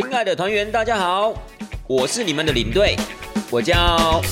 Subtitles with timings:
[0.00, 1.34] 亲爱的团员，大家好，
[1.88, 2.94] 我是你们的领队，
[3.50, 4.22] 我叫。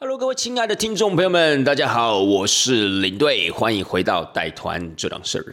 [0.00, 5.44] Hello，各位亲爱的听众朋友们，大家好，我是领队，欢迎回到带团这档事儿。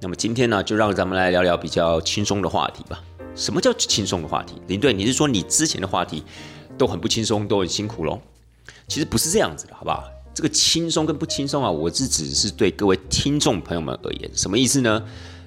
[0.00, 3.02] 那么今天呢，就让咱们来聊聊比较轻松的话题吧。
[3.34, 4.62] 什么叫轻松的话题？
[4.68, 6.22] 领队，你是说你之前的话题
[6.78, 8.20] 都很不轻松，都很辛苦喽？
[8.86, 10.04] 其实不是这样子的，好不好？
[10.34, 15.00] 这个轻松跟不轻松啊，我是只是对各位听众朋友们而言，什么意思呢？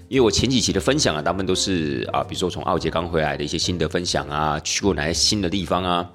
[0.08, 6.09] 因为我前几期的分享啊，大部分都是啊，比如说从澳杰刚回来的一些心得分享啊，去过哪些新的地方啊，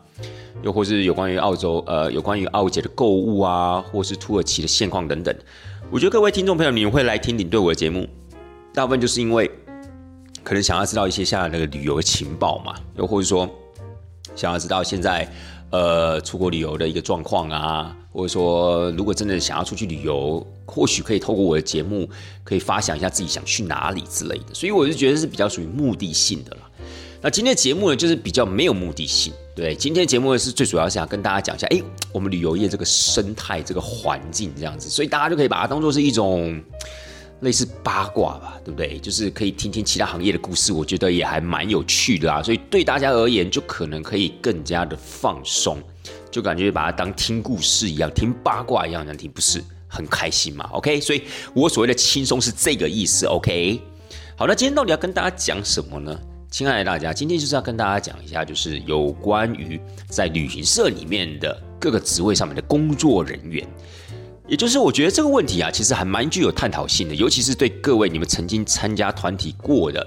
[0.62, 5.36] 又或是有关于澳洲呃，有关于澳杰的购物啊，或是土耳其的现况等等。
[5.90, 8.08] 我觉得各位听众朋友，你们会来听领队我的节目，
[8.72, 9.50] 大部分就是因为
[10.42, 13.46] 可能想要知道一些像那个旅游的情报嘛，又或者说
[14.34, 15.30] 想要知道现在。
[15.72, 22.06] 呃，出国旅游的一个状况啊，或者说，如果真的想要出去旅游，或许可以透过我的节目，
[22.44, 24.52] 可以发想一下自己想去哪里之类的。
[24.52, 26.58] 所以我就觉得是比较属于目的性的了。
[27.22, 29.32] 那今天的节目呢，就是比较没有目的性。
[29.56, 31.82] 对，今天的节目呢是最主要想跟大家讲一下，哎，
[32.12, 36.62] 我们旅游业这个生态、这个环境这样子，所以大家就可以把它当做是一种。
[37.42, 38.98] 类似八卦吧，对不对？
[38.98, 42.42] 就是可以听听其他行业的故事，我觉得也还蛮有趣的啊。
[42.42, 45.82] 所以对大家而言，就可能可以更加的放松，
[46.30, 53.26] 就感觉把它当听故事一样，听八卦一样这样听，不是很开心嘛？OK，所以我所谓的轻松是这个意思。
[53.26, 53.80] OK，
[54.36, 56.18] 好，那今天到底要跟大家讲什么呢？
[56.48, 63.66] 亲爱的大家，今天就是要跟大家讲一下，就是有关于在旅行社里面的各个职位上面的工作人员。
[64.48, 70.06] 也就是我觉得这个问题啊，其实还蛮具有探讨性的，尤其是对各位你们曾经参加团体过的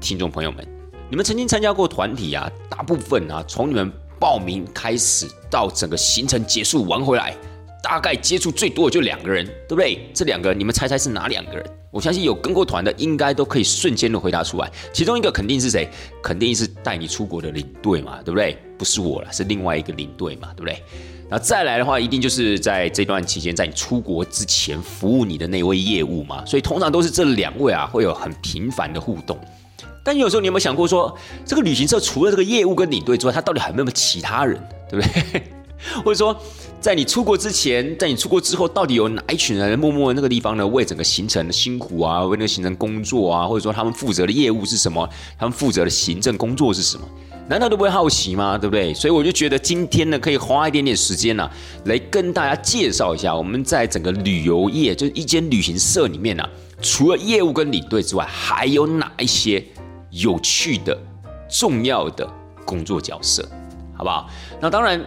[0.00, 0.66] 听众朋友们，
[1.10, 7.36] 你们曾经参加过团体啊，大部分啊，从你们报名开始到整个行程结束玩回来，
[7.82, 10.08] 大概接触最多的就两个人，对不对？
[10.14, 11.66] 这两个你们猜猜是哪两个人？
[11.94, 15.88] 我相信有跟过团的应该都可以瞬间的回答出来，其中一个肯定是谁？
[16.20, 18.58] 肯定是带你出国的领队嘛，对不对？
[18.76, 20.82] 不是我了，是另外一个领队嘛，对不对？
[21.30, 29.38] 那再来的话，一定就是在这段期间，在你出国之前服务你的那位业务嘛，所以通常都是这两位啊，会有很频繁的互动。
[30.02, 35.42] 但有时候你有没有想过，说这个旅行社除了这个业务跟领队之外，他到底还有没有其他人，对不对？
[36.04, 36.36] 或者说，
[36.84, 45.08] 在你出国之前，在你出国之后，到底有哪一群人默默那个地方呢，为整个行程的辛苦啊，为那个行程工作啊，或者说他们负责的业务是什么，
[45.38, 47.08] 他们负责的行政工作是什么？
[47.48, 48.58] 难道都不会好奇吗？
[48.58, 48.92] 对不对？
[48.92, 51.50] 所以我就觉得今天呢，可以花一点点时间呢，
[51.86, 56.46] 来跟大家介绍一下，我们在整个旅游业，就是一间旅行社里面呢，
[56.82, 59.64] 除了业务跟领队之外，还有哪一些
[60.10, 60.94] 有趣的、
[61.48, 62.30] 重要的
[62.66, 63.42] 工作角色，
[63.96, 64.28] 好不好？
[64.60, 65.02] 那当然。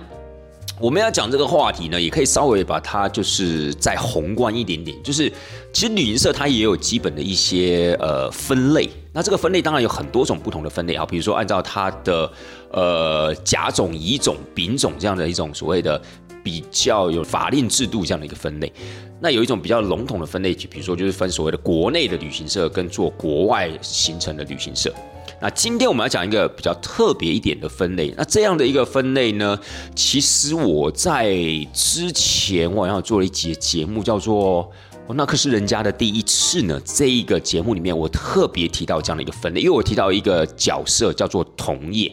[0.80, 5.28] 我们要讲这个话题呢，也可以稍微把它就是再宏观一点点，就是
[5.74, 12.32] 其实旅行社它也有基本的一些呃分类，那这个分类当然有很多种不同的分类啊，比如说按照它的
[12.72, 16.00] 呃甲种、乙种、丙种这样的一种所谓的
[16.44, 18.72] 比较有法令制度这样的一个分类，
[19.20, 24.94] 那有一种比较笼统的分类，就比如说就是分所谓的国内的旅行社跟做国外行程的旅行社。
[25.40, 28.14] 那今天我们要讲一个比较特别一点的分类。
[28.18, 29.58] 那这样的一个分类呢，
[29.96, 31.36] 其实我在
[31.74, 34.72] 之前我好像做了一节节目，叫做
[35.14, 36.82] “那可是人家的第一次呢”。
[36.84, 42.12] 这一个节目里面，我特别提到这样的一个分类，因为我提到一个角色叫做同业。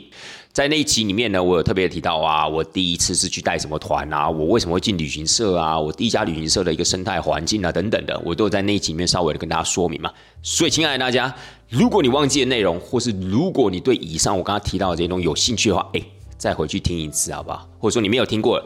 [0.54, 10.12] 在那一集里面呢，我有特别提到啊，我第一次是去带什么团啊，我为什么会进旅行社啊，我第一家旅行社的一个生态环境啊等等的，我都有在那一集里面稍微的跟大家说明嘛。
[10.44, 11.34] 所以，亲爱的大家，
[11.68, 16.00] 如果你忘记的内容，或是如果你对以上我刚刚提到的这些东西有兴趣的话，哎，
[16.38, 17.68] 再回去听一次好不好？
[17.80, 18.64] 或者说你没有听过，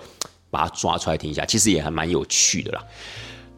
[0.50, 2.84] 把它抓出来听一下，其实也还蛮有趣的啦。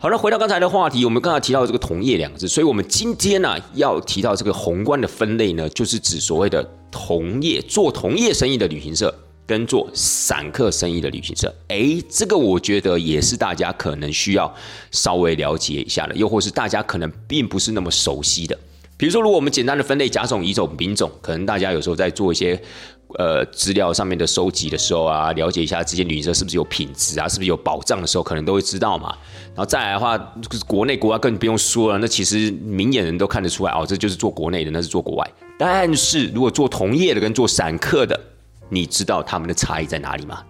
[0.03, 9.15] 好了，回到刚才的话题，我们刚才提到这个同业两个字，所以我们今天呢要提到这个宏观的分类呢，就是指所谓的同业做同业生意的旅行社
[9.47, 11.55] 跟做散客生意的旅行社。
[11.69, 14.51] 诶，这个我觉得也是大家可能需要
[14.91, 18.59] 稍微了解一下的，又或是大家可能并不是那么熟悉的。
[18.97, 22.59] 比如说，如果我们简单的分类甲种、乙种、丙种，可能大家有时候在做一些。
[23.19, 29.15] 呃，资料上面的收集的时候啊，了解一下这些旅行社是不是有品质啊，是不是有保障的时候，可能都会知道嘛。
[29.49, 30.17] 然后再来的话，
[30.67, 35.31] 国内国外更不用说了，那其实明眼人都看得出来哦，这就是做国内的，那是做国外。
[35.59, 38.19] 但是如果做同业的跟做散客的，
[38.69, 40.43] 你知道他们的差异在哪里吗？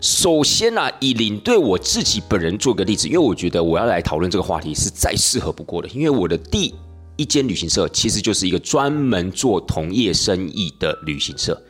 [0.00, 6.72] 首先呢，以领队我自己本人做个例子，因为我觉得我要来讨论这个话题是再适合不过的，因为我的第
[7.16, 11.60] 一间旅行社其实就是一个专门做同业生意的旅行社。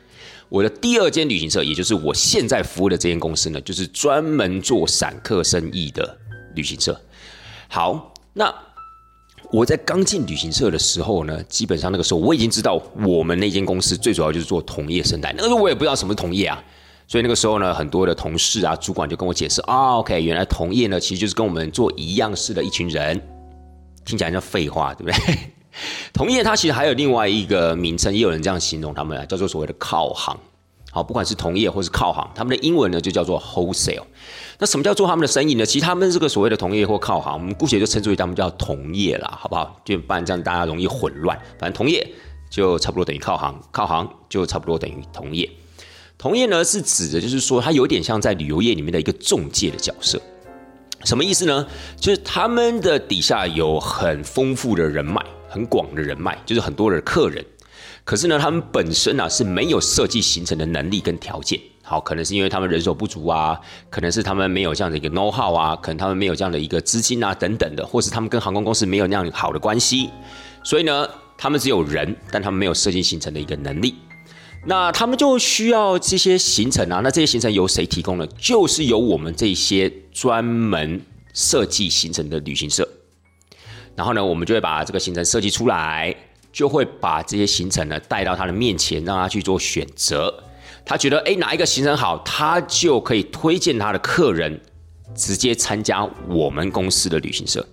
[0.49, 6.17] 我的第二间旅行社，也就是我现在服务的这间公司呢，就是专门做散客生意的
[6.55, 6.99] 旅行社。
[7.67, 8.51] 好，那
[9.51, 15.31] 我在刚进旅行社的时候呢，基本上那个时候我已经知道我们那间公司最主要就是做同业生态。
[15.37, 16.63] 那个时候我也不知道什么是同业啊，
[17.07, 23.21] 所以那个时候呢，很多的同事啊、主管就跟我解释啊，OK，原来同业呢其实就是跟我们做一样事的一群人，
[24.03, 25.37] 听起来像废话，对不对？
[26.13, 30.37] 同业它其实还有另外一个名称，也有人这样形容他们啊，叫做所谓的靠行。
[30.91, 34.01] 好，不管是同业或是靠行，他们的英文呢就叫做 wholesale。
[34.57, 35.65] 那什么叫做他们的生意呢？
[35.65, 39.79] 其实他们这个所谓的同业或靠行，我们姑且就称之为他们叫同业啦，好不好？
[39.85, 41.37] 就不然这样大家容易混乱。
[41.59, 42.05] 反正同业
[42.49, 45.47] 就差不多等于靠行，靠行就差不多等于同业。
[46.17, 50.19] 同业呢是指的就是说，它有点像在旅游业里面的一个中介的角色。
[51.05, 51.65] 什么意思呢？
[51.97, 57.43] 就是他们的底下有很丰富的人脉，很广的人脉，就是很多的客人。
[58.05, 61.59] 可是呢，他们本身呢是没有设计行程的能力跟条件。
[61.83, 63.59] 好，可能是因为他们人手不足啊，
[63.89, 70.09] 可能是他们没有这样的一个 know how 啊，可能他们没有这样的一个资金啊等等的，或是他们跟航空公司没有那样好的关系。
[70.63, 71.07] 所以呢，
[71.37, 73.95] 他们只有人，但他们没有设计行程的一个能力。
[74.65, 78.27] 那他们就需要这些行程啊，那这些行程由谁提供呢？
[78.37, 81.01] 就是由我们这些专门
[81.33, 82.87] 设计行程的旅行社。
[83.99, 86.15] 然后呢，我们就会把这个行程设计出来。
[86.51, 90.33] 就会把这些行程呢带到他的面前，让他去做选择。
[90.83, 94.59] 他觉得，哎，哪一个行程好，他就可以推荐他的客人
[95.15, 97.63] 直接参加我们公司的旅行社。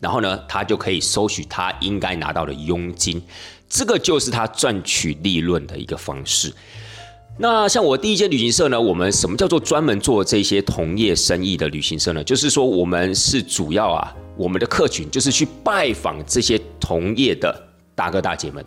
[0.00, 3.22] 然后呢，他就可以收取他应该拿到的佣金。
[3.68, 6.52] 这个就是他赚取利润的一个方式。
[7.36, 12.22] 那像我第一间旅行社呢，我们什么叫做专门做这些同业生意的旅行社呢？
[12.22, 17.60] 就是说，我们是主要啊，我们的客群就是去拜访这些同业的
[17.96, 18.64] 大哥大姐们，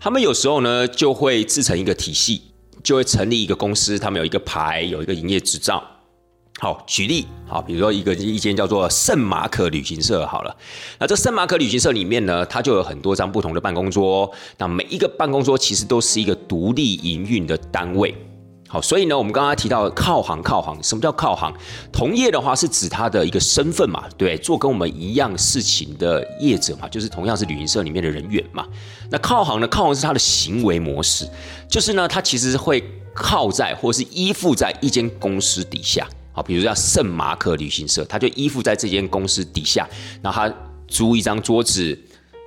[0.00, 2.42] 他们有时候呢就会自成一个体系，
[2.82, 5.80] 就会成立一个公司，他们有一个牌，有一个营业执照。
[6.62, 10.56] 好，举例，好，比如说一个一间叫做圣马可旅行社，好了，
[10.96, 18.14] 那这圣马可旅行社里面呢，它就有很多张不同的办公桌，那每一个办公桌其实都是一个独立营运的单位。
[18.68, 21.52] 好，所以呢，我们刚刚提到靠行靠行，什么叫靠行？
[21.92, 28.64] 同业的话是指他的一个身份嘛，对，做跟我们一样事情的业者嘛，就是同样是旅行社里面的人员嘛。
[29.10, 29.66] 那靠行呢？
[29.66, 31.28] 靠行是他的行为模式，
[31.68, 36.06] 就是呢，他其实会靠在或是依附在一间公司底下。
[36.32, 39.86] 好，比如叫圣马可旅行社，他就依附在这间公司底下，
[40.22, 40.54] 然后他
[40.88, 41.98] 租一张桌子，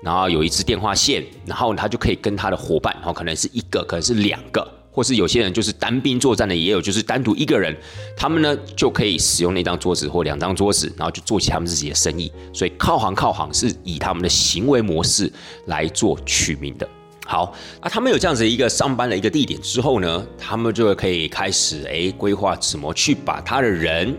[0.02, 7.76] 然后有一支电话线，然后他就可以跟他的伙伴，然后可能是一个，可能是两个，或是有些人就是单兵作战的，也有就是单独一个人，
[8.18, 12.32] 他们呢就可以使用那张桌子或两张桌子，然后就做起他们自己的生意。
[12.54, 15.32] 所以靠行靠行是以他们的行为模式
[15.68, 16.90] 来做取名的。
[17.28, 17.52] 好，
[17.82, 24.16] 那他们有这样子一个上班的一个地点之后呢，他们就可以开始诶规划怎么去把他的人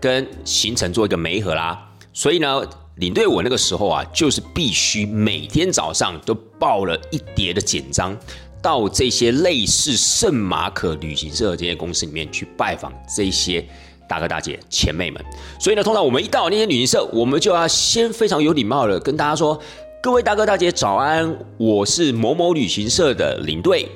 [0.00, 1.78] 跟行程做一个媒合啦。
[2.14, 2.62] 所以呢，
[2.94, 8.16] 领队我那个时候啊，就是必须每天早上都报了一叠的简章，
[8.62, 13.62] 到这些类似圣马可旅行社这些公司里面去拜访这些
[14.08, 15.22] 大哥大姐前辈们。
[15.60, 19.60] 所以呢，通常我们一到那些旅行社，我们就要先非常有礼貌的跟大家说。
[20.06, 23.88] 各位大哥大姐早安，我是某某旅行社的领队，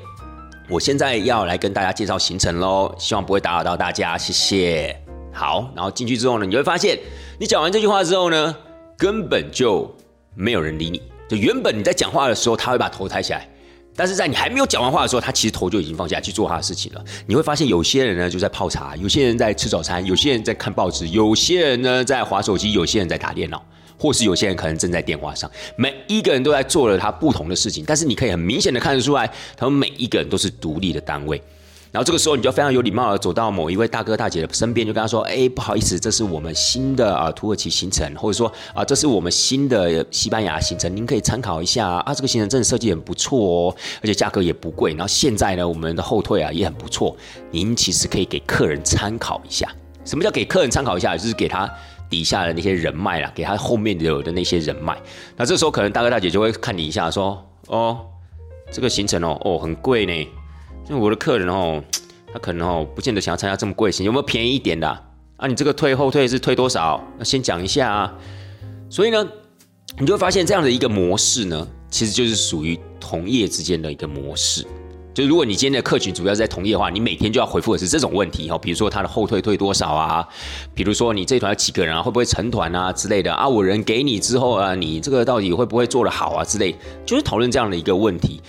[0.69, 5.01] 我现在要来跟大家介绍行程喽，希望不会打扰到大家，谢谢。
[5.33, 6.99] 好，然后进去之后呢，你会发现，
[7.39, 8.57] 你讲完这句话之后呢，
[8.99, 9.89] 根本就
[10.35, 11.01] 没有人理你。
[11.29, 13.49] 就原本你在讲话的时候，他会把头抬起来，
[13.95, 17.05] 但是在你还没有讲完话的时候，他其实头就已经放下去做他的事情了。
[17.25, 23.65] 你会发现，有些人呢就在泡茶，有些人在吃早餐，有些人在看报纸，有些人呢在划手机，有些人在打电脑。
[24.01, 31.41] 或是有些人可能正在电话上，每一个人都在做了他不同的事情，但是你可以很明显的看得出来，他们每一个人都是独立的单位。
[31.93, 42.15] 然后这个时候，你就非常有礼貌的走到某一位大哥大姐的身边，就跟他说：“哎，不好意思，这是我们新的啊土耳其行程，或者说啊，这是我们新的西班牙行程，您可以参考一下啊。
[42.15, 44.93] 这个行程真的设计很不错哦，而且价格也不贵。
[44.93, 47.17] 然后现在呢，我们的后退啊也很不错，
[47.51, 49.69] 您其实可以给客人参考一下。
[50.05, 51.17] 什么叫给客人参考一下？
[51.17, 51.69] 就是给他。”
[52.11, 55.01] 底下的那些人脉啦，给他后面有的那些人脉，
[55.37, 58.05] 那这时候可能大哥大姐就会看你一下，说：“哦，
[58.73, 60.29] 这个行程哦，哦很贵呢。
[60.89, 61.83] 那我的客人哦，
[62.33, 64.89] 他可能哦不见得想要参加这么贵行，有没有便宜一点的？
[65.37, 67.03] 啊，你这个退后退是退多少？
[67.17, 68.13] 那先讲一下啊。
[68.91, 69.27] 所以呢，
[69.99, 74.67] 你就会发现这样的一个模式呢，其实就是属于同业之间的一个模式。
[75.13, 80.27] 就如果你今天的客群主要是在同业的话，你每天就要回复的是这种问题哈，比如说他的后退退多少啊，
[80.73, 86.75] 比如说你这团有几个人啊，会不会成团啊之类的啊，我人给你之后啊，你这个到底会不会做得好啊之类，
[87.05, 88.41] 就是讨论这样的一个问题。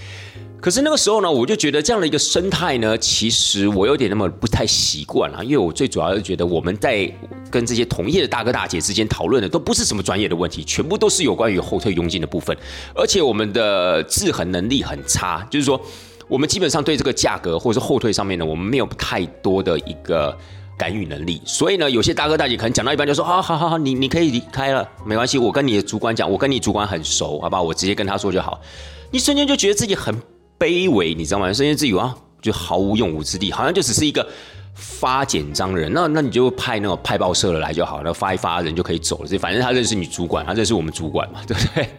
[0.61, 7.11] 可是那个时候呢，我就觉得这样的一个生态呢，其实我有点那么不太习惯了，因为我最主要是觉得我们在
[7.49, 12.55] 跟这些同业的大哥大姐之间讨论的都不是什么专业的问题，全部都是有关于后退佣金的部分，
[12.93, 15.81] 而且我们的制衡能力很差，就是说
[16.31, 20.35] 我们基本上对这个价格或者是后退上面呢，我们没有太多的一个
[20.77, 28.61] 干预能力，所以呢，有些大哥大姐可能讲到一半就说，好好好好，你你可以离开了，没关系，我跟你的主管讲，我跟你主管很熟，好吧，我直接跟他说就好，
[29.11, 30.15] 你瞬间就觉得自己很。
[30.61, 31.51] 卑微，你知道吗？
[31.51, 34.23] 瞬间自己啊，就毫无用武之地，好像就只是一个
[34.75, 35.91] 发简章的人。
[35.91, 39.27] 那那你就派那种派报社的来就好了，发一发人就可以走了。
[39.27, 41.89] 这反正他认识你主管，他认识我们主管嘛，对不对？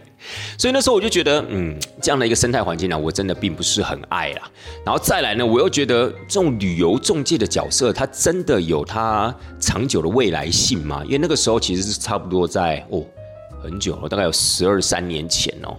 [0.58, 4.50] 所以那时候我就觉得，嗯，这样的一个生态环境呢，我真的并不是很爱啦。
[4.84, 11.02] 然后再来呢，我又觉得这种旅游中介的角色，它真的有它长久的未来性吗？
[11.04, 13.04] 因为那个时候其实是差不多在哦
[13.62, 15.76] 很久了，大概有十二三年前哦。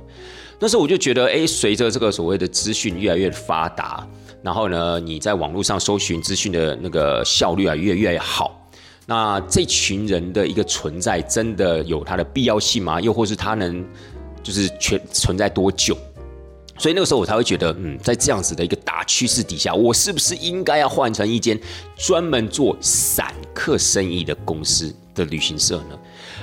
[0.60, 4.08] 那时候我就觉得，哎，随着这个所谓的资讯越来越发达，
[4.42, 8.60] 然后呢，你在网络上搜寻资讯的那个效率啊，越越来越好。
[9.06, 13.02] 那这群人的一个存在，真的有它的必要性吗？
[13.02, 13.86] 又或是它能
[14.44, 15.98] 就是全存在多久？
[16.78, 21.60] 所以那个时候我才会觉得，嗯，在这样子的一个大趋势底下，我是不是应该要换成一间
[21.98, 25.98] 专门做散客生意的公司的旅行社呢？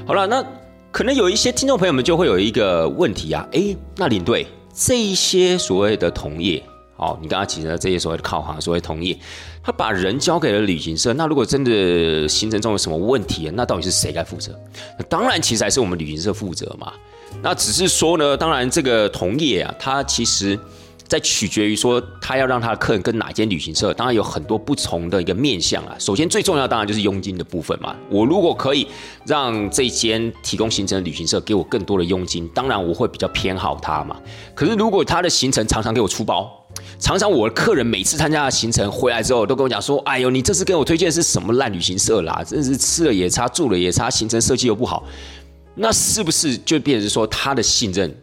[0.06, 0.44] 好了，那。
[0.92, 6.60] 可能有一些听众朋友们就会有一个问题啊，哎，那领队这一些所谓的同业，
[6.96, 9.16] 哦，你刚刚提的这些所谓的靠行，所谓同业，
[9.62, 14.52] 他把人交给了旅行社，那如果真的行程中有什么问题，那到底是谁该负责？
[14.98, 16.92] 那当然其实还是我们旅行社负责嘛。
[17.42, 20.58] 那只是说呢，当然这个同业啊，他其实。
[21.10, 25.96] 在取决于说他要让他的客人跟哪间旅行社，当然有很多不同的一个面向啊。
[25.98, 27.96] 首先最重要当然就是佣金的部分嘛。
[28.08, 28.86] 我如果可以
[29.26, 34.16] 让这间提供行程的旅行社给我更多的佣金，当然我会比较偏好他嘛。
[34.54, 36.48] 可是如果他的行程常常给我出包，
[37.00, 42.40] 常常我的客人每次参加行程回来之后都跟我讲说：“哎呦，你这次给我推荐是什么烂旅行社啦？
[42.46, 45.02] 真是吃了也差，住了也差，行程设计又不好。”
[45.82, 48.14] 那是不是就变成说他的信任？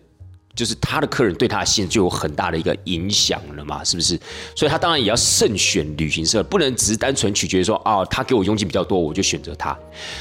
[0.56, 4.20] 就是他的客人对他的信任就有很大的一个影响了嘛，是不是？
[4.56, 9.78] 所以他当然也要慎选旅行社，不能只是单纯取决于说，哦，他给我佣金比较多，我就选择他。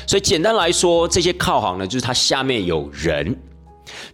[0.07, 3.35] 所以简单来说，这些靠行呢，就是他下面有人，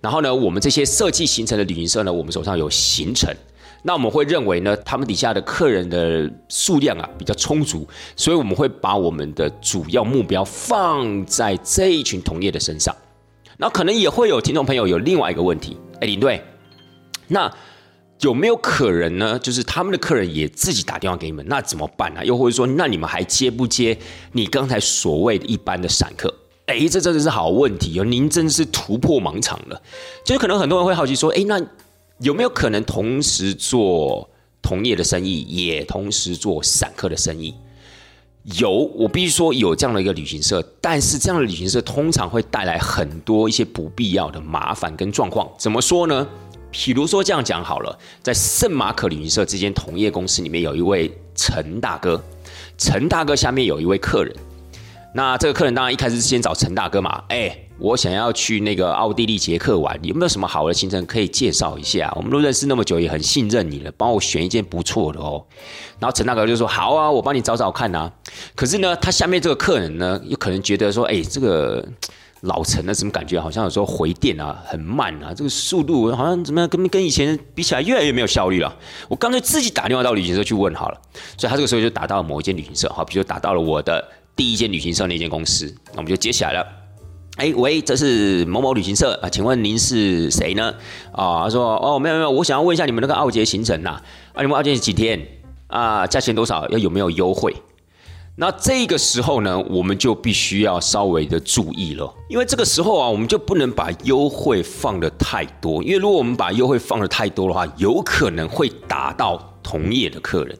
[0.01, 3.35] 然后呢，我们这些设计行程的旅行社呢，我们手上有行程，
[3.83, 12.95] 那我们会认为呢，他们底下的客人的数量啊比较充足，所以我们会把我们的主要目标放在这一群同业的身上。
[13.63, 15.77] 那可能也会有听众朋友有另外一个问题。
[16.01, 16.43] 哎，林队，
[17.29, 17.49] 那
[18.19, 19.39] 有没有可能呢？
[19.39, 22.27] 就是他们的客人也自己打电话给你们，那怎么办呢？
[22.27, 23.97] 又或者说，那你们还接不接
[24.33, 26.35] 你刚才所谓的一般的散客？
[26.67, 28.05] 哎，这真的是好问题哦！
[28.05, 29.81] 您真是突破盲场了。
[30.25, 31.65] 就是可能很多人会好奇说，哎，那
[32.19, 34.29] 有没有可能同时做
[34.61, 37.55] 同业的生意，也同时做散客的生意？
[38.59, 45.49] 有，我必须说有这样的一个旅行社，但是这样的旅行社通常会带来很多一些不必要的麻烦跟状况。
[45.57, 46.27] 怎么说呢？
[46.73, 52.21] 比如说这样讲好了，在圣马可旅行社这间同业公司里面，有一位陈大哥，
[52.79, 54.35] 陈大哥下面有一位客人。
[55.15, 62.13] 那这个客人当然一开始是先找陈大哥嘛，哎，我想要去那个奥地利捷克玩，有没有什么好的行程可以介绍一下？
[62.15, 65.45] 我们都认识那么久，也很信任你了，帮我选一件不错的哦。
[65.99, 68.09] 然后陈大哥就说：“好啊，我帮你找找看啊。”
[68.55, 71.85] 可是呢，他下面这个客人呢，又可能觉得说：“哎，这个
[72.43, 73.41] 老陈的什么感觉？
[73.41, 78.73] 好像有时候回电啊很慢啊，这个速度好像怎么样，跟跟以前比起来越来越没有效率了。”
[79.11, 81.01] 我干脆自己打电话到旅行社去问好了。
[81.37, 84.09] 所以他这个时候就打到了某一间旅行社，好，比如打到了我的。
[84.35, 86.82] 第一间旅行社那间公司，那我们就接起来了。
[87.43, 90.73] 哎，喂，这是某某旅行社啊，请问您是谁呢？
[91.11, 94.01] 啊，他说哦，没有没有，我想要问一下你们那个奥捷行程呐，
[94.33, 95.21] 啊，你们奥捷几天
[95.67, 96.07] 啊？
[96.07, 96.69] 价钱多少？
[96.69, 97.53] 要有没有优惠？
[98.37, 110.57] 那这个时候呢，我们就必须要稍微的注意了，因为这个时候啊，我们就不能把优惠放的太多，因为如果我们把优惠放的太多的话，有可能会打到同业的客人，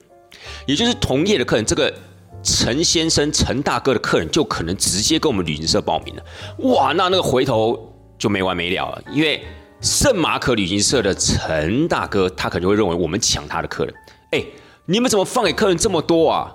[0.67, 1.93] 也就是同业的客人这个。
[2.43, 6.23] 陈先生、陈大哥的客人就可能直接跟我们旅行社报名了，
[6.69, 9.01] 哇，那那个回头就没完没了了。
[9.11, 9.41] 因为
[9.79, 13.93] 圣马可旅行社的陈大哥，他可能会认为我们抢他的客人。
[14.31, 14.43] 哎，
[14.85, 16.53] 你们怎么放给客人这么多啊？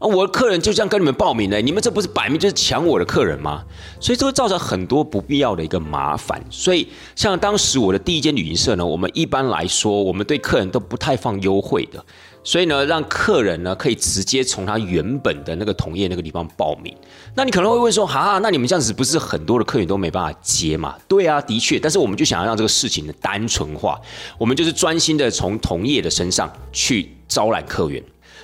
[0.00, 3.62] 啊，我的客人就这样跟你们报名了，你们这不是摆明就是抢我的客人吗？
[4.00, 6.42] 所以这会造成很多不必要的一个麻烦。
[6.48, 12.02] 所以像当时我的第一间旅行社呢，我们一般来说，我们对客人都不太放优惠的。
[12.42, 16.94] 所以呢，让客人呢可以直接从他原本的那个同业那个地方报名。
[17.34, 20.96] 那你可能会问说，哈，那你们这样子不是很多的客源都没办法接嘛？
[21.06, 21.78] 对啊，的确。
[21.78, 24.00] 但是我们就想要让这个事情呢单纯化，
[24.38, 28.02] 我们就是专心的从同业的身上去招揽客源。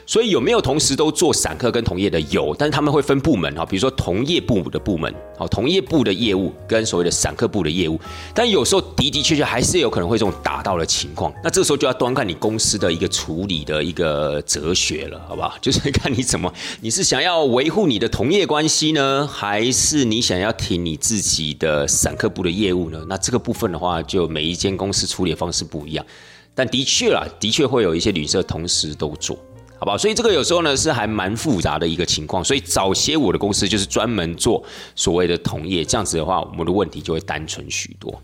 [0.09, 8.01] 所以有没有同时都做散客跟同业的有，但是他们会分部门哈，比如说同业部的部门，好，同业部的业务跟所谓的散客部的业务，
[8.33, 15.55] 但有时候的的确确还是有可能会这种打到的情况，那这时候就要端看你公司的一个处理的一个哲学了，好不好？
[15.61, 23.05] 就是看你怎么，你是想要维护你的同业关系呢，还是你想要挺你自己的散客部的业务呢？
[23.09, 26.07] 那这个部分的话，就每一间公司处理的方式不一样，
[26.55, 29.37] 但的确啦，的确会有一些旅社同时都做。
[29.79, 29.99] 好不好？
[29.99, 32.43] 所以这个有时候呢是还蛮复杂的一个情况。
[32.43, 34.63] 所以早些我的公司就是专门做
[34.95, 38.23] 所谓的同业，这样子的话，我们的问题就会单纯许多。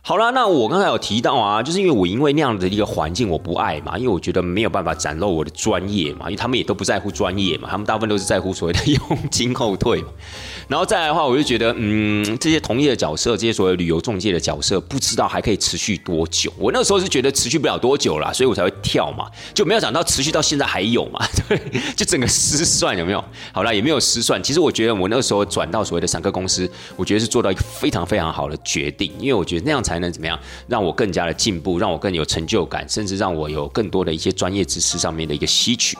[0.00, 9.00] 好了，那我刚才有提到啊，就是因为我因为那样的一个环境我不爱嘛，因为我觉得没有办法展露我的专业嘛，因为他们也都不在乎专业嘛，他们大部分都是在乎所谓的佣
[9.30, 10.08] 金后退嘛。
[10.68, 16.52] 然后再来的话，我就觉得，嗯，这些同业的角色，这些所谓旅游中介的角色，不知道还可以持续多久。
[16.58, 21.58] 我那时候是觉得持续不了多久了，所以我才会跳嘛，就没有想到持续到现在还有嘛，对，
[21.96, 23.24] 就整个失算有没有？
[23.52, 24.42] 好了，也没有失算。
[24.42, 35.96] 其实我觉得我那个时候转到所谓的散客公司，我觉得是做到一个非常非常好的决定，因为我觉得那样才能怎么样，让我更加的进步，让我更有成就感，甚至让我有更多的一些专业知识上面的一个吸取。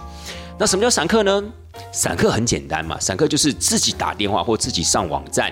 [0.58, 1.42] 那什么叫散客呢？
[1.90, 5.50] 散客很简单嘛，散客就是自己打电话或自己上网站，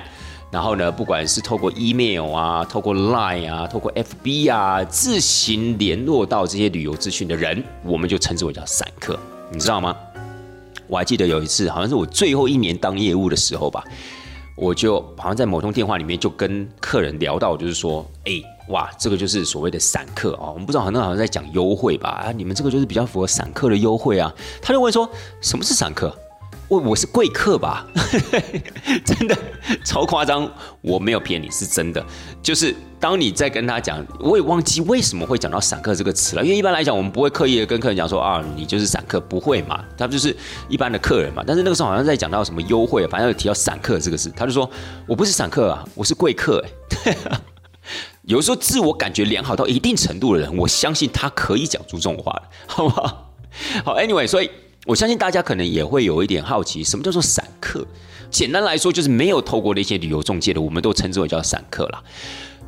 [0.51, 9.19] 然后呢，不管是透过 email 啊，透过 line 啊，透过 fb 啊，自行联络到这些旅游资讯的人，我们就称之为叫散客，
[9.51, 9.97] 你知道吗？
[10.89, 13.83] 我还记得有一次，好像是我最后一年当业务的时候吧。
[14.57, 22.09] 我就好像在某通电话里面就跟客人聊到，就是说，哎，哇，这个就是所谓的散客啊，我们不知道很多人好像在讲优惠吧？
[22.09, 24.35] 啊，你们这个就是比较符合散客的优惠啊。
[24.63, 25.09] 他就问说，
[25.43, 26.13] 什么是散客？
[26.69, 27.87] 我我是贵客吧，
[29.07, 29.39] 真的
[29.85, 32.05] 超夸张，我没有骗你，是真的。
[32.43, 40.37] 就是当你在跟他讲，我也忘记为什么会讲到散客这个词了，因为一般来讲，我们不会刻意的跟客人讲说啊，你就是散客，不会嘛，他就是
[40.69, 41.45] 一般的客人嘛。
[41.47, 44.69] 但是那个时候好像在讲到什么优惠，反正有提到散客这个事，他就说
[45.07, 46.65] 我不是散客啊，我是贵客。
[47.05, 47.17] 哎，
[48.23, 53.33] 有时候自我感觉良好到一定程度的人，我相信他可以讲出这种话的，好不好？
[53.85, 54.51] 好，Anyway，所以。
[54.87, 57.85] 我相信大家可能也会有一点好奇，什么叫做散客？
[58.31, 62.01] 简单来说，就是没有透过那些旅游中介的，我们都称之为叫散客啦。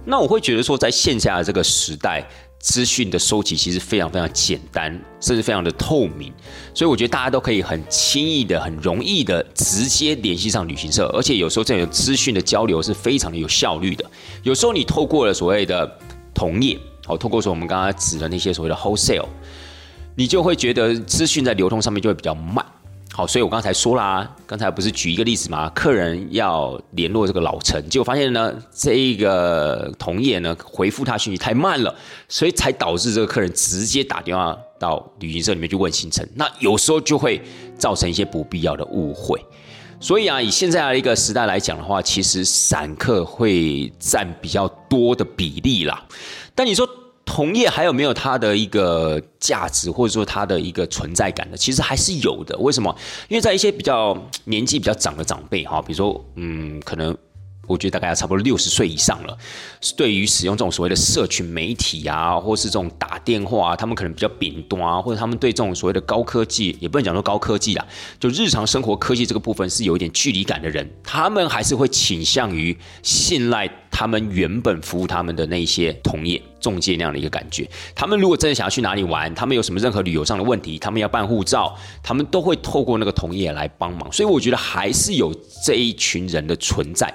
[0.04, 2.26] 那我会觉得说，在线下的这个时代，
[2.58, 6.32] 资讯的收集其实非常非常简单，甚至非常的透明，
[6.74, 14.04] 所以我觉得大家都可以很轻易的、很容易的直接联系上旅行社，而且有时候这种资讯的交流是非常的有效率的。
[14.42, 15.88] 有时候你透过了所谓的
[16.34, 16.76] 同业，
[17.06, 19.26] 哦，透过说我们刚刚指的那些所谓的 wholesale。
[20.18, 22.66] 你就会觉得资讯在流通上面就会比较慢，
[23.12, 25.70] 好，所以我刚才说啦，刚才不是举一个例子吗？
[25.72, 31.94] 客人要联络这个老陈，结果发现呢，这一个同业呢回复他讯息太慢了，
[32.28, 37.40] 所以才导致这个客人直接打电话到旅行社里面去问行程，那有时候就会
[37.78, 39.40] 造成一些不必要的误会。
[40.00, 46.04] 所以啊，以现在的一个时代来讲的话，其实散客会占比较多的比例啦。
[46.56, 46.88] 但你说。
[47.28, 51.56] 同业还有没有它的一个价值，或者说它的一个存在感呢？
[51.56, 52.56] 其实还是有的。
[52.58, 52.96] 为什么？
[53.28, 57.14] 因为在一些比较年纪比较长的长辈哈，比如说，嗯，可能。
[57.66, 59.38] 我觉得大概要差不多六十岁以上了，
[59.94, 67.86] 对于使用这种所谓的社群媒体啊，或是这种打电话啊，他们可能比较扁端啊，或者他们对这种所谓的高科技，也不能讲说高科技啊，
[68.18, 77.68] 就日常生活科技这个部分是有一点距离感的人，他们还是会倾向于信赖他们原本服务他们的那些同业中介那样的一个感觉。
[77.94, 84.10] 他们如果真的想要去哪里玩，他们有什么任何旅游上的问题，他们要办护照，他们都会透过那个同业来帮忙。
[84.12, 87.12] 所以我觉得还是有这一群人的存在。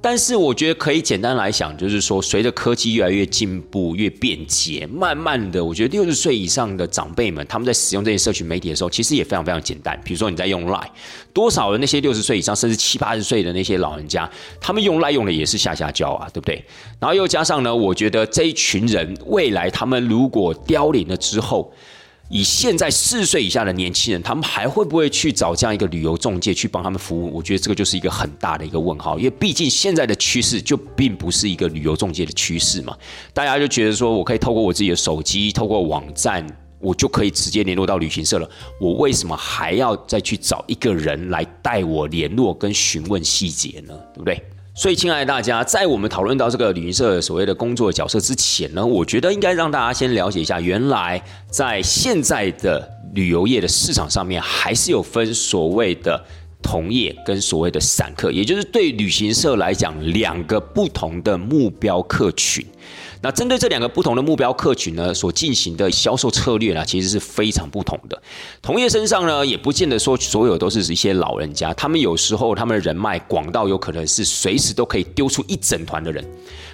[0.00, 10.00] 但是我觉得可以简单来想，就是说，随着科技越来越进步、越便捷，慢慢的，我觉得六十岁以上的长辈们，他们在使用这些社群媒体的时候，其实也非常非常简单。
[10.04, 10.86] 比如说你在用 Line，
[11.32, 14.30] 多少的那些六十岁以上，甚至七八十岁的那些老人家，
[14.60, 16.64] 他们用 Line 用的也是下下焦啊，对不对？
[17.00, 21.72] 然后又加上呢，我觉得这一群人未来他们如果凋零了之后，
[22.28, 27.32] 以现在四十岁以下的年轻人，他们还会不会去找这样一个旅游中介去帮他们服务？
[27.32, 32.96] 我觉得这个就是一个很大的一个问号，因为毕竟现在的趋势就并不是一个旅游中介的趋势嘛。
[33.32, 36.44] 大家就觉得说我可以透过我自己的手机，透过网站
[36.80, 38.50] 我就可以直接联络到旅行社了。
[38.80, 43.94] 我为什么还要再去找一个人来带我联络跟询问细节呢？
[44.12, 44.42] 对不对？
[44.78, 56.22] 所以，亲爱的大家，在我们讨论到这个旅行社所谓的工作角色之前呢，我觉得应该让大家先了解一下，原来在现在的旅游业的市场上面，还是有分所谓的
[56.62, 62.62] 同业跟所谓的散客，也就是对旅行社来讲，两个不同的目标客群。
[63.22, 68.22] 那针对这两个不同的目标客群呢，所进行的销售策略呢，其实是非常不同的。
[68.62, 76.24] 同业身上呢，也不见得说所有都是一些老人家，他们有时候他们的人脉广到有可能是随时都可以丢出一整团的人。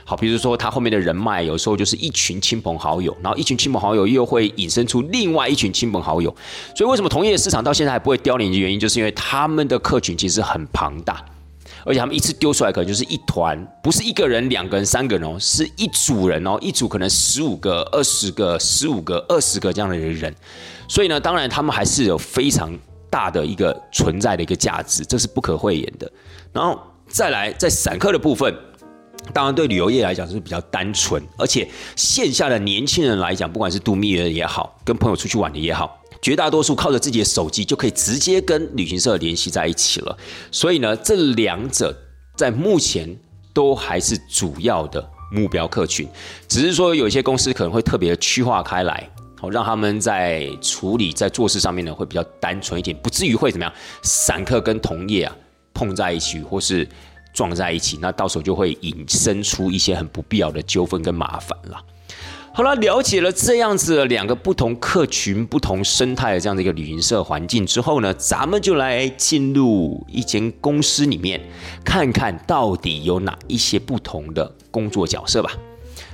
[0.04, 6.34] 好，比如说他后面的人脉有时候就是一群亲朋好友，然后一群亲朋好友又会引申出另外一群亲朋好友。
[6.76, 11.24] 所以为什么同业市场到现在还不会凋零的原因，就是因为他们的客群其实很庞大。
[11.84, 20.34] 而且他们一次丢出来可能就是一团，不是一个人、两个人、三个人哦，是一组人哦，一组可能十五个、二十个、十五个、二十个这样的人，
[20.88, 22.76] 所以呢，当然他们还是有非常
[23.10, 26.10] 大的一个存在的一个价值，这是不可讳言的。
[26.52, 28.54] 然后再来在散客的部分，
[29.32, 36.01] 当然对旅游业来讲是比较单纯，而且线下的年轻人来讲，不管是度蜜月也好，跟朋友出去玩的也好。
[36.22, 40.16] 绝大多数靠着自己的手机就可以直接跟旅行社联系在一起了，
[40.52, 41.92] 所以呢，这两者
[42.36, 43.14] 在目前
[43.52, 46.08] 都还是主要的目标客群，
[46.46, 55.36] 只是说有一些公司可能会特别的区划开来，好让他们在处理在做事上面呢会比较单纯一点，不至于会怎么样散客跟同业啊
[55.74, 56.88] 碰在一起或是
[57.34, 61.82] 撞在一起，那到时候就会引申出一些很不必要的纠纷跟麻烦了。
[62.54, 71.40] 好了，了解了这样子两个不同客群、不同生态的这样的一个旅行社环境之后呢，咱们就来进入一间公司里面，
[71.82, 75.50] 看看到底有哪一些不同的工作角色吧。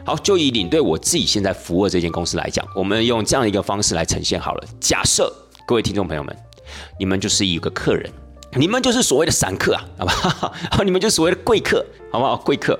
[0.05, 4.65] 好，就以领队我自己现在服务的这间公司来讲，我们用这样一个方式来呈现好了。
[4.79, 5.33] 假设
[5.67, 6.37] 各位听众朋友们，
[7.01, 8.09] 你们就是一个客人。
[8.57, 10.13] 你们就是所谓的散客啊， 好吧？
[10.71, 12.37] 好， 你们就是所谓的贵客，好不好？
[12.37, 12.79] 贵客，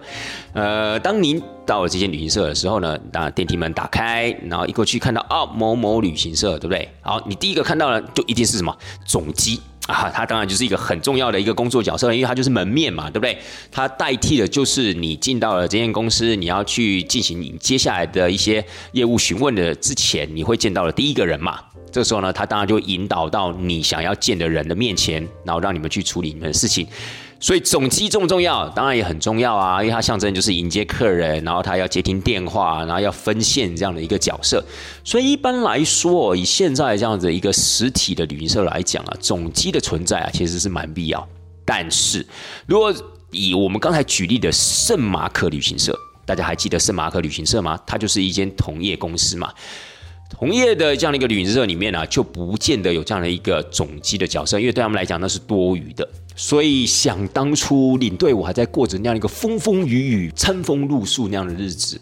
[0.55, 6.89] 呃，当您到了这间旅行社的时候呢，那电梯门打开，然后一过去看到啊某某旅行社，对不对？
[7.03, 10.11] 好，你第一个看到的就一定是什么总机啊？
[10.11, 13.39] 它当然就是一个很重要的一个工作角色，因为它就是门面嘛，对不对？
[13.71, 21.61] 它代替的就是你进到了这间公司，你要去进行你接下来的一些业务询问的之前，你会见到的第一个人嘛。
[21.91, 26.87] 这时候呢，他当然就引导到你想要见的人的面前，然后让你们去处理你们的事情。
[27.41, 28.69] 所以总机重不重要？
[28.71, 34.61] 当然也很重要啊，因为它象征就是迎接客人，然后他要接听电话，然后要分线这样的一个角色。
[35.05, 41.29] 所以一般来说，以现在这样子一个实体的旅行社来讲啊，总机的存在啊，其实是蛮必要。
[41.65, 42.27] 但是
[42.67, 42.93] 如果
[43.31, 45.97] 以我们刚才举例的圣马可旅行社，
[46.27, 47.79] 大家还记得圣马可旅行社吗？
[47.87, 49.53] 它就是一间同业公司嘛。
[50.29, 56.09] 同业的这样的一个旅行社里面呢，就不见得有这样的一个总机的角色，因为对他们来讲那是多余的。
[56.37, 62.01] 所以想当初领队我还在过着那样一个风风雨雨、餐风露宿那样的日子，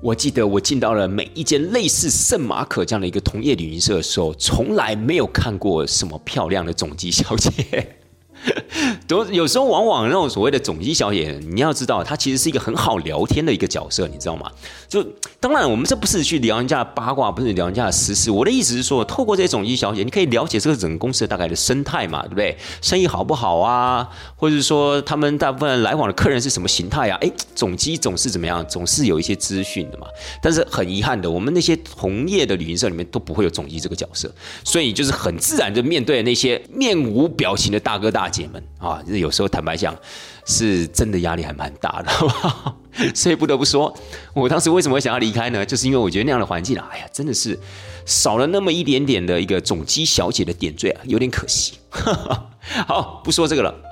[0.00, 7.97] 我记得我进到了每一间类似圣马可这样的一个同业旅行社的时候，从来没有看过什么漂亮的总机小姐。
[9.06, 14.50] 都有时候往往那种所谓的总机小姐，你要知道，她其实是一个很好聊天的一个角色，你知道吗？
[14.88, 15.04] 就
[15.40, 18.30] 当然，我们这不是去聊人家八卦，不是聊人家的私事。
[18.30, 22.56] 我的意思是说，透过这些总机小姐，你可以了解这个整个公司的大概的生态嘛，对不对？
[22.80, 24.08] 生意好不好啊？
[24.36, 27.18] 或者是说，他们大部分来往的客人是什么形态啊？
[27.20, 28.64] 哎，总机总是怎么样？
[28.68, 30.06] 总是有一些资讯的嘛。
[30.40, 34.32] 但是很遗憾的，我们那些同业的旅行社里面都不会有总机这个角色，
[34.64, 38.27] 所以就是很自然的面对那些面无表情的大哥大。
[38.28, 39.96] 姐们啊，就是有时候坦白讲，
[40.44, 42.76] 是真的压力还蛮大的，好不好？
[43.14, 43.96] 所以不得不说，
[44.34, 45.64] 我当时为什么会想要离开呢？
[45.64, 47.58] 就是因为我觉得那样的环境啊，哎呀，真的是
[48.04, 51.74] 少了那么一点点的一个总机小姐的点缀啊，有点可惜。
[52.86, 53.87] 好，不说这个了。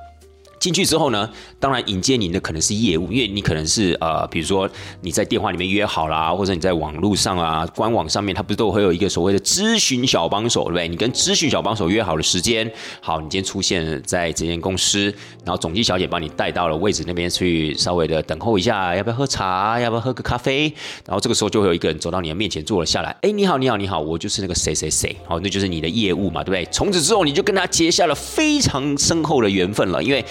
[0.66, 4.68] 进去之后呢，当然迎接您的可能是业务，因为你可能是呃，比如说
[5.00, 10.88] 你在电话里面约好啦，或者你在网络上啊，官网上面，它不是都会有一个所谓的咨询小帮手，对不对？
[10.88, 12.68] 你跟咨询小帮手约好了时间，
[13.00, 15.04] 好，你今天出现在这间公司，
[15.44, 19.78] 然后总机小姐帮你带到了位置那边去，稍微的等候一下，要不要喝茶？
[19.78, 20.64] 要不要喝个咖啡？
[21.06, 26.64] 然后这个时候就会有一个人走到你的面前坐了下来，哎，你好，你好，你好，我就是那个谁谁谁，好，那就是你的业务嘛，对不对？
[26.72, 30.24] 从此之后你就跟他结下了非常深厚的缘分了，因为。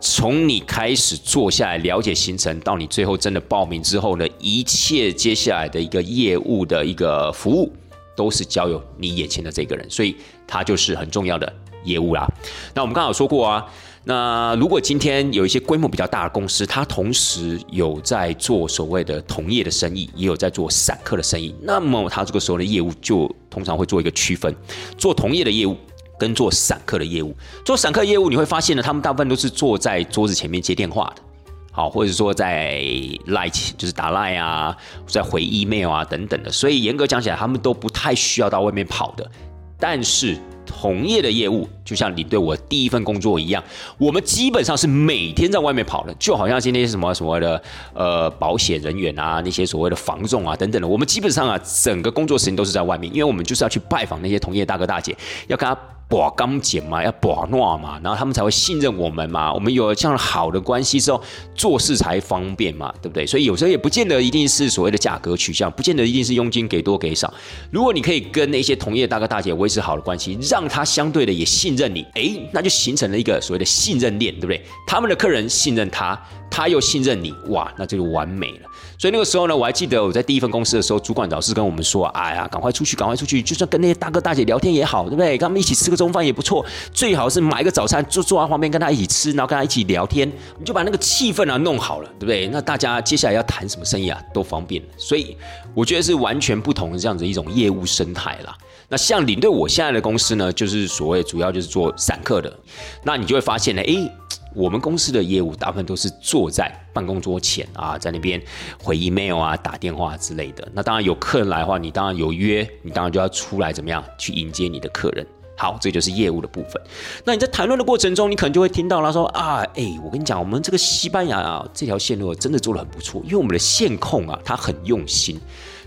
[0.00, 7.72] 从你开始坐下来了解行程，到你最后真的报名之后呢，一切接下来的一个业务的一个服务，
[8.16, 10.16] 都是交由你眼前的这个人，所以
[10.46, 11.52] 他就是很重要的
[11.84, 12.26] 业务啦。
[12.74, 13.64] 那我们刚好说过啊，
[14.04, 24.54] 那如果今天有一些规模比较大的公司，它同时有在做所谓的同业的生意，也有在做散客的生意，那么它这个时候的业务就通常会做一个区分，
[24.98, 25.76] 做同业的业务
[26.18, 27.34] 跟做散客的业务。
[27.64, 31.22] 做散客业务，你会发现呢，他们大部分都是坐在桌子前面接电话的，
[31.70, 32.82] 好，或者说在
[33.26, 39.30] 赖就是打赖啊，在回 email 啊等等的，所以严格讲起来，他们都不太需要到外面跑的，
[39.78, 40.38] 但是。
[40.64, 43.62] 同业的业务，就像你对我第一份工作一样，
[43.98, 55.14] 我们基本上是每天在外面跑的，就好像今天什么所谓的呃保险人员啊，那些所谓的房仲啊等等的，我们基本上啊整个工作时间都是在外面，因为我们就是要去拜访那些同业大哥大姐，
[55.48, 55.76] 要跟他。
[56.12, 59.50] 把钢剪嘛，要把诺嘛，然后他们才会信任我们嘛。
[59.50, 61.22] 我们有了这样好的关系之后，
[61.54, 63.24] 做事才方便嘛，对不对？
[63.26, 67.32] 所以有时候也不见得一定是所谓的价格取向，不见得一定是佣金给多给少。
[67.70, 74.62] 如果你可以跟那些同业大哥大姐维持好的关系，让他相对的也信任你，哎，那就形成了一个所谓的信任链，对不对？
[74.86, 76.20] 他们的客人信任他，
[76.50, 78.68] 他又信任你，哇，那这就完美了。
[79.02, 85.30] 所以那个时候呢，我还记得我在第一份公司的时候，主管老是跟我们说：“哎呀，赶快出去，赶快出去，就算跟那些大哥大姐聊天也好，对不对？
[85.36, 86.64] 跟他们一起吃个中饭也不错。
[86.92, 92.46] 最好是买一个早餐，坐坐在旁边跟他一起吃，然后跟他一起聊天，你就把那个气氛啊弄好了，对不对？
[92.52, 94.80] 那大家接下来要谈什么生意啊，都方便。
[94.96, 95.36] 所以
[95.74, 98.56] 我觉得是完全不同的这样子一种业务生态啦。
[98.88, 102.56] 那像领队我现在的公司呢，就是所谓主要就是做散客的，
[103.02, 104.18] 那你就会发现呢，哎。
[104.54, 108.40] 我们公司的业务大部分都是坐在办公桌前啊，在那边
[108.82, 110.66] 回 email 啊、打电话之类的。
[110.72, 115.26] 那当然有客人来的话，你当然有约，你当然就要出来怎么样去迎接你的客人。
[115.54, 116.82] 好，这就是业务的部分。
[117.24, 125.38] 那你在谈论的过程中，你可能就会听到他说啊，哎，我跟你讲，我们这个西班牙啊这条线路真的做的很不错，因为我们的线控啊他很用心，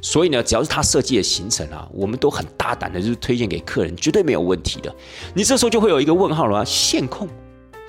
[0.01, 4.95] 所以呢，只要是他设计的行程啊，我们都很大胆的就是推荐给客人，绝对没有问题的。
[5.34, 7.28] 你这时候就会有一个问号了啊，线控。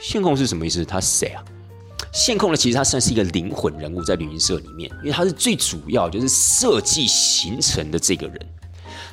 [0.01, 0.85] 线控是什么意思？
[0.85, 1.43] 他是谁啊？
[2.13, 2.57] 线控呢？
[2.57, 8.47] 其实他算是一个灵魂人物在旅行社里面，因为他是最主要就是设计行程的这个人。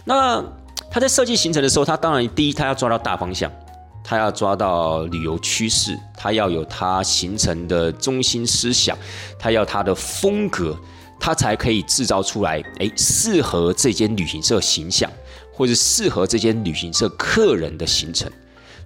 [0.05, 0.43] 那
[0.91, 3.51] 他在设计行程的时候，他当然第一他要抓到大方向，
[4.03, 8.97] 他要抓到旅游趋势，他要有他行程的中心思想，
[9.39, 10.77] 他要他的风格，
[11.19, 15.11] 他才可以制造出来诶适合这间旅行社形象，
[15.53, 18.31] 或者适合这间旅行社客人的行程。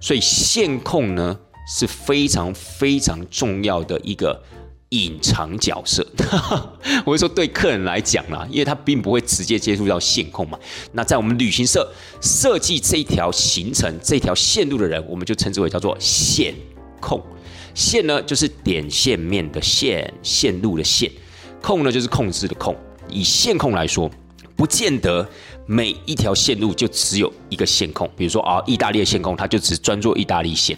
[0.00, 1.36] 所以线控呢？
[1.68, 4.42] 是非常非常重要的一个
[4.90, 6.06] 隐藏角色，
[7.04, 10.58] 我会说对客人来讲啦，因为他并不会直接接触到线控嘛。
[10.92, 16.54] 那在我们旅行社设计这条行程、这条线路的人，我们就称之为叫做线
[17.00, 17.22] 控。
[17.74, 21.10] 线呢，就是点线面的线，线路的线；
[21.62, 22.74] 控呢，就是控制的控。
[23.10, 24.10] 以线控来说，
[24.56, 25.28] 不见得
[25.66, 28.10] 每一条线路就只有一个线控。
[28.16, 30.76] 比如说啊，意大利的线控，他就只专做意大利线。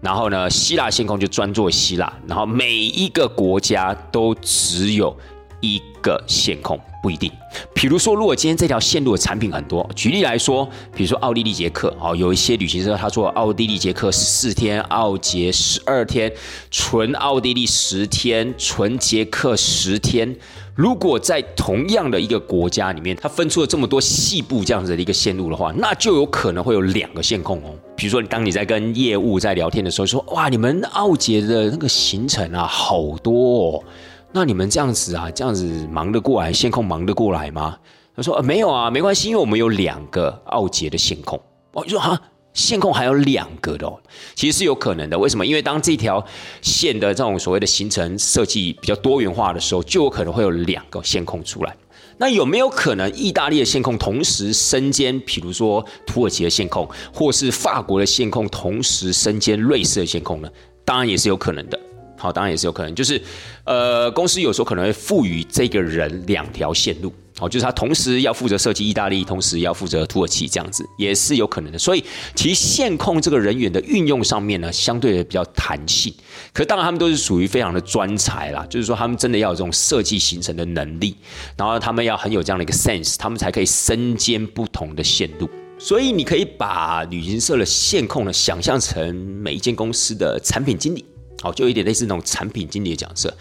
[0.00, 5.16] 然后呢，希腊线控就专做希腊，然后每一个国家都只有
[5.60, 7.32] 一个线控，不一定。
[7.74, 16.32] 比如说，如果今天这条线路的产品很多，举例来说，比如说奥地利捷克，哦，有一些旅行社他做奥地利捷克四天，奥捷十二天，
[16.70, 20.36] 纯奥地利十天，纯捷克十天。
[20.78, 27.74] 如果在同样的一个国家里面，它分出了这么多细部这样子的一个线路的话，那就有可能会有两个线控哦。
[27.96, 33.84] 比如说，当你在跟业务在聊天的时候，说哇，你们奥捷的那个行程啊，好多，哦，
[34.30, 37.76] 那你们这样子啊，这样子忙得过来，线控忙得过来吗？
[38.14, 41.40] 他说没有啊，没关系，因为我们有两个奥捷的线控。
[41.72, 42.20] 哦，就说哈。
[42.54, 44.00] 线控还有两个的哦，
[44.34, 45.18] 其实是有可能的。
[45.18, 45.46] 为什么？
[45.46, 46.24] 因为当这条
[46.60, 51.76] 线的这种所谓的行程设计比较多元化的时候，就有可能会有两个线控出来。
[52.20, 60.50] 那有没有可能意大利的线控同时身兼，比如说土耳其的线控，或是法国的线控同时身兼瑞士的线控呢？
[60.84, 61.78] 当然也是有可能的。
[62.16, 63.22] 好，当然也是有可能，就是
[63.62, 67.12] 呃，公司有时候可能会赋予这个人两条线路。
[67.40, 71.78] 哦，就是他同时要负责设计意大利，同时要负责土耳其，这样子也是有可能的。
[71.78, 76.12] 所以，其线控这个人员的运用上面呢，相对的比较弹性。
[76.52, 81.16] 可当然，他们都是属于非常的专才啦，就是说他们真的要有这种设计形成的能力，
[81.56, 85.48] 然后他们要很有这样的一个 sense，他们才可以身兼不同的线路。
[85.78, 91.04] 所以，你可以把旅行社的线控呢，想象成每一间公司的产品经理，
[91.40, 93.32] 好，就有点类似那种产品经理的角色。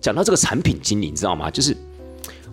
[0.00, 1.48] 讲到这个产品经理，你知道吗？
[1.48, 1.76] 就是。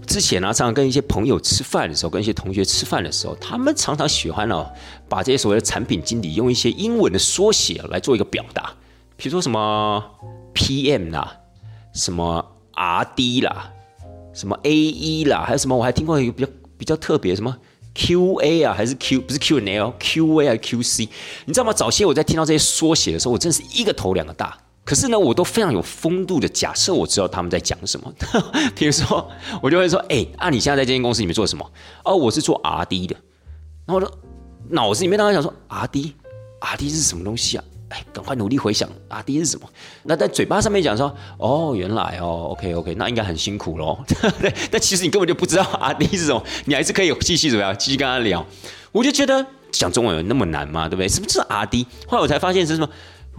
[0.08, 4.70] 之前呢，常常跟一些朋友吃饭的时候，跟一些同学吃饭的时候，他们常常喜欢哦，
[5.08, 8.74] 把这些所谓的产品经理用一些英文的缩写来做一个表达，
[9.16, 10.04] 比如说什么
[10.54, 11.38] PM 啦，
[11.94, 13.72] 什么 RD 啦，
[14.34, 17.56] 什么 AE 啦，还有什么我还听过一个比较比较特别什么
[17.94, 21.10] Q A 啊，还是 Q 不是 Q N L，Q A 还是 Q C？
[21.46, 21.72] 你知道吗？
[21.74, 24.58] 早些我在听到这些缩写的时候，我真是一个头两个大。
[24.84, 28.12] 可是呢，我都非常有风度的假设我知道他们在讲什么。
[28.76, 29.30] 比如说，
[29.62, 31.72] 我就会说：“哎，啊，你现在在这间公司里面做什么？
[32.04, 33.16] 哦，我是做 R D 的。”
[33.86, 34.08] 然后呢，
[34.70, 39.68] 脑子里面当然想说：“R D，R D 是什么东西啊？”哎，赶快努力回想，R D 是什么？
[40.04, 44.00] 那在嘴巴上面讲说：“哦，原来哦，OK OK，那应该很辛苦喽。”
[44.40, 48.46] 对，但其实你根本就不知道 R D 是什么，你还是可以继续怎么样，继续跟他聊。
[48.94, 50.88] 我就觉得讲中文有那么难吗？
[50.88, 51.08] 对不对？
[51.10, 51.86] 是不是 R D？
[52.08, 52.90] 后来我才发现是什么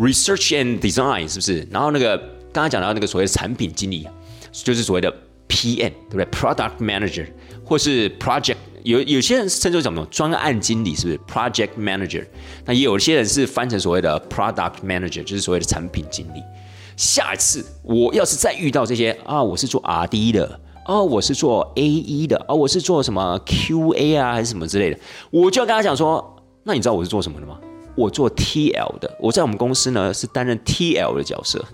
[0.03, 1.67] ？Research and Design 是不是？
[1.71, 2.19] 然后那个
[2.53, 4.09] 刚刚讲到那个所谓的产品经理，
[4.53, 5.12] 就是所谓的
[5.49, 7.27] PM，对不对？Product Manager
[7.65, 12.27] 或是 Project，有有些人称之为什么专案经理，是不是？Project Manager，
[12.65, 16.43] 那也有些人是翻成所谓的 Product Manager，就是所谓的产品经理。
[16.97, 24.99] 下一次我要是再遇到这些啊，我是做 RD 的，哦，我是做 AE 的，哦，我是做什么 QA 啊，还是什么之类的，
[25.31, 27.59] 我就要跟他讲说，那你知道我是做什么的吗？
[27.95, 31.65] 我做 TL 的，我在我们公司呢是担任 TL 的角色。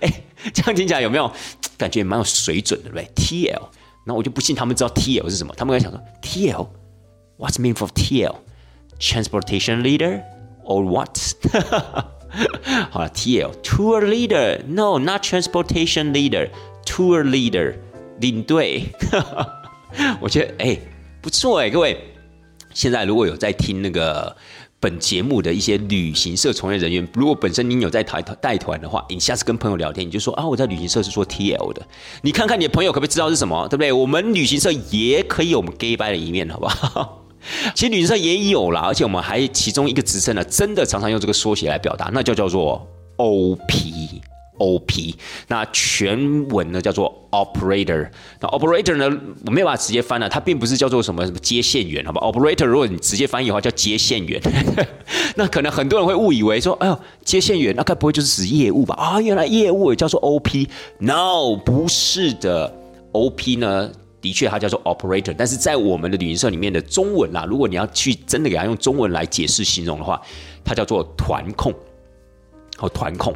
[0.00, 0.12] 哎，
[0.52, 1.30] 这样听起来有没有
[1.76, 3.62] 感觉蛮有水准的，对不对？TL，
[4.04, 5.54] 那我就不信他们知道 TL 是什么。
[5.56, 10.22] 他们会想说，TL，What's mean for TL？Transportation leader
[10.64, 11.16] or what？
[12.90, 17.76] 好了，TL，Tour leader？No，not transportation leader，Tour leader，
[18.20, 18.88] 领队。
[20.20, 20.78] 我觉得哎
[21.22, 21.96] 不错哎，各位，
[22.74, 24.36] 现在如果有在听那个。
[24.80, 31.84] 本节目的一些旅行社从业人员，如果本身你有在台带团的话，你下次跟朋友聊天，你就说啊，我在旅行社是做 TL 的，
[32.22, 33.92] 你看看你的朋友可不可以知道是什么，对不对？
[33.92, 37.24] 我们旅行社也可以有我们 gay 拜的一面，好不好？
[37.74, 42.86] 其实旅行社也有啦，而且我们还其中一个职称呢，真的常常用这个缩写来表达，那就叫做
[43.16, 44.20] OP。
[44.58, 45.14] OP，
[45.48, 49.06] 那全文呢叫做 operator，那 operator 呢
[49.46, 54.40] 我没有办法直接翻了，它并不是叫做什么什么接线员，好吧？operator 如果你直接翻译的话叫接线员，
[55.36, 58.94] 那可能很多人会误以为说，哎呦接线员那该不会就是指业务吧？
[58.96, 62.72] 啊，原来业务也叫做 OP，No，不是的
[63.12, 63.90] ，OP 呢
[64.20, 70.20] 的确它叫做 operator，但是在我们的旅行社里面的中文啦，如果你要去真的给它用中文来解释形容的话，
[70.64, 71.72] 它叫做团控，
[72.76, 73.32] 好团控。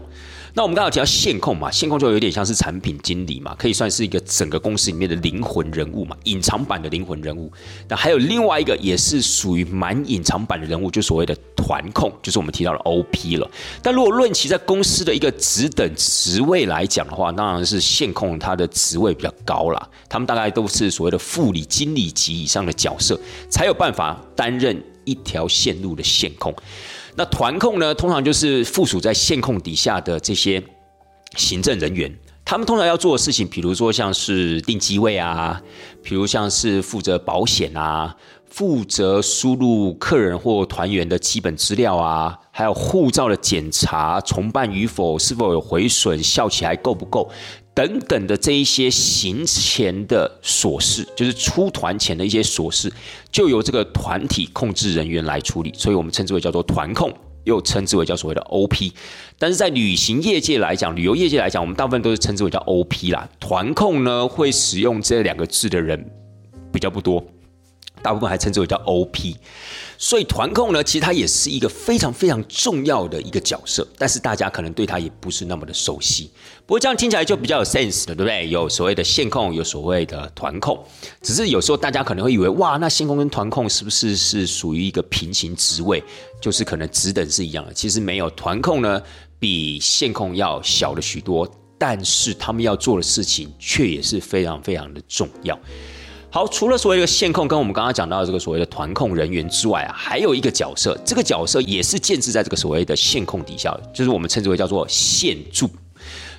[0.54, 7.50] 那我们刚刚提到线控嘛，线控就有点像是产品经理嘛，可以算是一个整个公司里面的灵魂人物嘛，隐藏版的灵魂人物。
[7.88, 13.50] 那还有另外一个也是属于蛮隐藏版的人物，就所谓的团控，就是我们提到的 OP 了。
[13.82, 26.54] 但如果论其在公司的一个职等职位来讲的话，当然是线控它的职位比较高啦，他们大概都是所谓的副理、经理级以上的角色，才有办法担任一条线路的线控。
[27.14, 30.62] 那团控呢，通常就是附属在线控底下的这些
[31.36, 32.10] 行政人员，
[32.44, 35.60] 他们通常要做的事情，比如说像是订机位啊，
[36.02, 38.16] 比如像是负责保险啊，
[38.48, 47.30] 负责输入客人或团员的基本资料啊，还有护照的检查、重办与否、是否有毁损、效期还够不够。
[47.74, 52.92] 等等的这一些行前的琐事，就是出团前的一些琐事，
[53.30, 57.10] 就由这个团体控制人员来处理，所以我们称之为叫做团控，
[57.44, 58.92] 又称之为叫所谓的 OP。
[59.38, 63.28] 但是在旅行业界来讲，旅游业界来讲，我们大部分都是称之为叫 OP 啦。
[63.40, 66.04] 团控呢，会使用这两个字的人
[66.70, 67.24] 比较不多。
[68.02, 69.36] 大部分还称之为叫 OP，
[69.96, 76.30] 所以团控呢，其实它也是一个非常非常重要的一个角色，但是大家可能对它也不是那么的熟悉。
[76.66, 78.48] 不过这样听起来就比较有 sense 的，对不对？
[78.48, 80.82] 有所谓的线控，有所谓的团控，
[81.22, 86.02] 只是有时候大家可能会以为，哇，那线控跟团控是不是是属于一个平行职位，
[86.40, 87.72] 就是可能职等是一样的？
[87.72, 89.00] 其实没有，团控呢
[89.38, 95.58] 比线控要小了许多，但是他们要做的事情却也是非常非常的重要。
[96.34, 105.68] 好，除了所谓的线控跟我们刚刚讲到的这个所谓的团控人员之外啊，还有一个角色，这个角色也是建制在这个所谓的线控底下，就是我们称之为叫做线柱。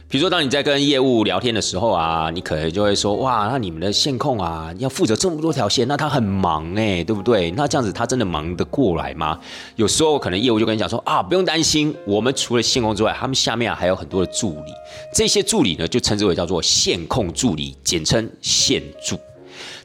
[0.09, 7.51] 比如说，当你在跟业务聊天的时候啊，你可能就会说，哇，那你们的线控啊，要负责这么多条线，那他很忙哎，对不对？
[7.51, 9.39] 那这样子他真的忙得过来吗？
[9.75, 14.73] 有时候可能业务就跟你讲说，啊，不用担心，我们除了线控之外，他们下面啊还有很多的助理，
[15.13, 19.19] 这些助理呢，就称之为叫做线控助理，简称线助。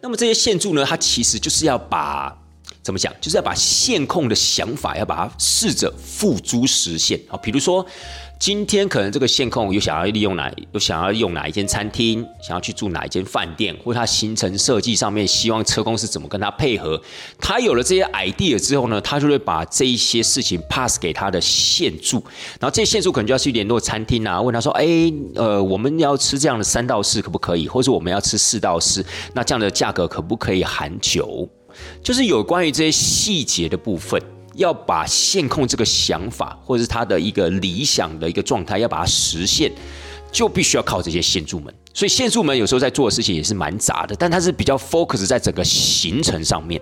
[0.00, 0.84] 那么这些线柱呢？
[0.84, 2.36] 它其实就是要把
[2.82, 3.12] 怎么讲？
[3.20, 7.36] 就是要把线控的想法，要把它试着付诸实现啊。
[7.36, 7.86] 比如说。
[8.38, 17.00] 今天可能这个线控有想要利用哪，有想要用哪一间餐厅，想要去住哪一间饭店，或者他行程设计上面希望车公司怎么跟他配合。
[17.40, 22.22] 他有了这些 idea 之后呢，他就会把这一些事情 pass 给他的线柱，
[22.60, 24.86] 然后这些线柱可能就要去联络餐厅啊，问他说：“哎，
[25.34, 27.66] 呃，我们要吃这样的三到四可不可以？
[27.66, 31.48] 或者我们要吃四到四，那这样的价格可不可以含酒？”
[32.02, 34.20] 就是有关于这些细节的部分，
[34.58, 39.72] 要把线控这个想法，或者是他的一个理想的一个状态，要把它实现，
[40.32, 41.72] 就必须要靠这些线柱门。
[41.94, 46.80] 所以线柱门有时候在做的事情也是蛮杂的，但它是比较 focus 在整个行程上面。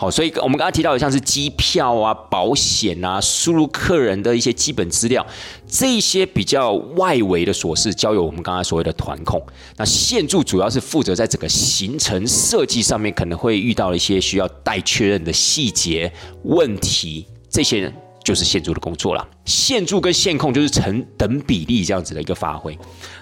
[0.00, 5.26] 好，所以我们刚刚提到的像是机票啊、保险啊、输入客人的一些基本资料，
[5.68, 9.38] 这些比较外围的琐事，交由我们刚刚所谓的团控。
[9.76, 16.10] 那线柱主要是负责在整个行程设计上面，可能会遇到一些需要待确认的细节
[16.44, 17.92] 问题，这些
[18.24, 19.28] 就是线柱的工作了。
[19.44, 22.74] 线柱跟线控就是成等比例这样子的一个发挥。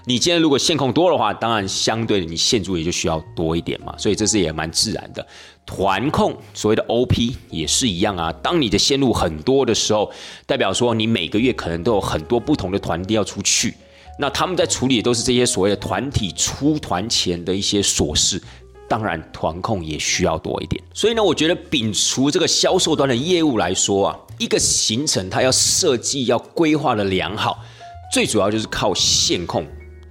[0.09, 5.27] 你今天如果线控多的话，当然相对的你线柱也就需要多一点嘛，所以这是也蛮自然的。
[5.67, 8.33] 团控所谓的 OP 也是一样啊。
[8.43, 10.11] 当你的线路很多的时候，
[10.47, 13.75] 代表说你每个月可能都有很多不同的团队要出去，
[14.19, 18.43] 那他们在处理都是这些所谓的团体出团前的一些琐事。
[18.89, 20.83] 当然，团控也需要多一点。
[20.95, 27.63] 所以呢，我觉得摒除这个销售端的业务来说啊，一个行程它要设计要规划的良好，
[28.11, 29.67] 最主要就是靠线控，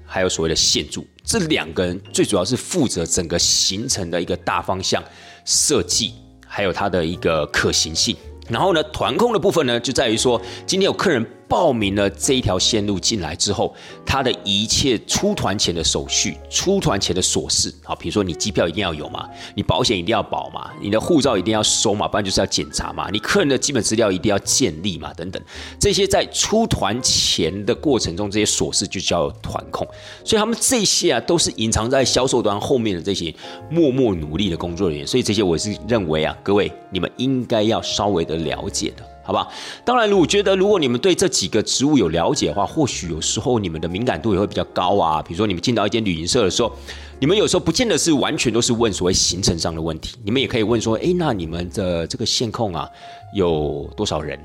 [0.07, 5.03] 还有所谓的线柱这两个人，最主要是负责整个行程的一个大方向。
[5.45, 6.13] 设计
[6.47, 8.15] 还有它的一个可行性，
[8.49, 11.25] 然后呢，团控的部分呢，就在于说，今天有客人。
[11.47, 13.73] 报名了这一条线路进来之后，
[14.05, 25.41] 他的一切出团前的手续、出团前的琐事，好，比如说你机票一定要有嘛，你保险一定要保嘛，你的护照一定要收嘛，不然就是要检查嘛，你客人的基本资料一定要建立嘛，等等，
[25.79, 29.87] 这些在出团前的过程中，这些琐事就叫团控，
[30.25, 33.33] 所以他们这些啊，都是隐藏在销售端后面的这些
[33.69, 39.16] 默默努力的工作人员，所以这些我是认为啊，各位你们应该要稍微的了解的。
[39.27, 39.45] 好吧，
[39.83, 45.21] 当然，我觉得如果你们对这几个职务有了解的话，或许有时候你们的敏感度也会比较高啊。
[45.21, 46.71] 比如说，你们进到一间旅行社的时候，
[47.19, 52.89] 你们有时候不见得是完全都是问所谓行程上的问题，你们也可以问说，诶，那你们的这个线控啊
[53.33, 54.39] 有多少人？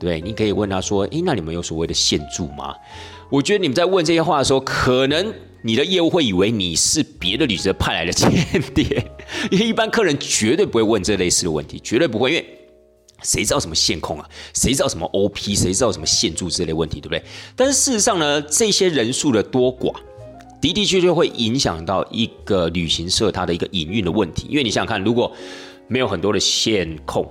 [0.00, 2.74] 对，你可以问他说，诶，那你们有所谓的线柱吗？
[3.30, 5.32] 我觉得你们在问这些话的时候，可能
[5.62, 8.28] 你的业务会以为你是别的旅行社派来的间
[8.74, 9.12] 谍，
[9.52, 12.60] 因为一般客人绝对不会问这类似的问题，绝对不会，因为。
[13.24, 14.28] 谁知道什么线控啊？
[14.54, 15.56] 谁知道什么 OP？
[15.56, 17.24] 谁知道什么线柱之类问题，对不对？
[17.56, 19.92] 但是事实上呢，这些人数的多寡
[20.60, 24.46] 的的确确会影响到一个旅行社它的一个营运的问题。
[24.48, 25.32] 因为你想想看，如果
[25.88, 27.26] 没有很多的线控。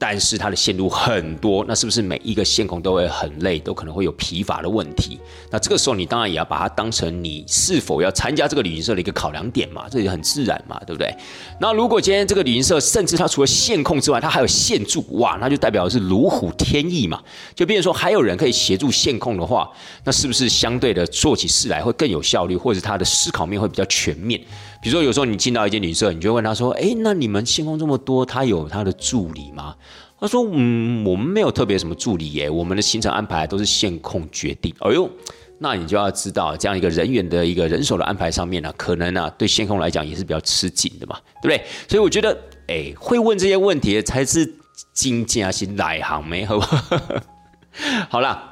[0.00, 5.18] 但是它的线路很多，那是不是每一个线控都会很累，都可能会有疲乏的问题？
[5.50, 11.12] 那这个时候你当然也要把它当成你是否要参加这个旅行社的一个考量点嘛，这也很自然嘛，对不对？
[11.60, 17.20] 那如果今天这个旅行社甚至它除了线控之外，它还有线柱，哇，那就代表是如虎添翼嘛。
[17.56, 19.68] 就变成说还有人可以协助线控的话，
[20.04, 24.40] 那是不是相对的做起事来会更有效率，或者他的思考面会比较全面？
[24.80, 29.74] 比如说，有时候你进到一间旅社，你就问他说：“哎，那你们线控这么多，他有他的助理吗？”
[30.20, 35.10] 他说：“嗯，我们没有特别什么助理耶，我们的行程安排都是线控决定。”哎呦，
[35.58, 41.64] 那你就要知道，这样一个人员的一个人手的安排上面呢，可能呢对线控来讲也是比较吃紧的嘛，对不对？
[41.88, 42.36] 所以我觉得，
[42.68, 44.48] 哎，会问这些问题的才是
[44.92, 46.44] 精加是来行没？
[46.46, 46.84] 好吧？
[48.08, 48.47] 好了。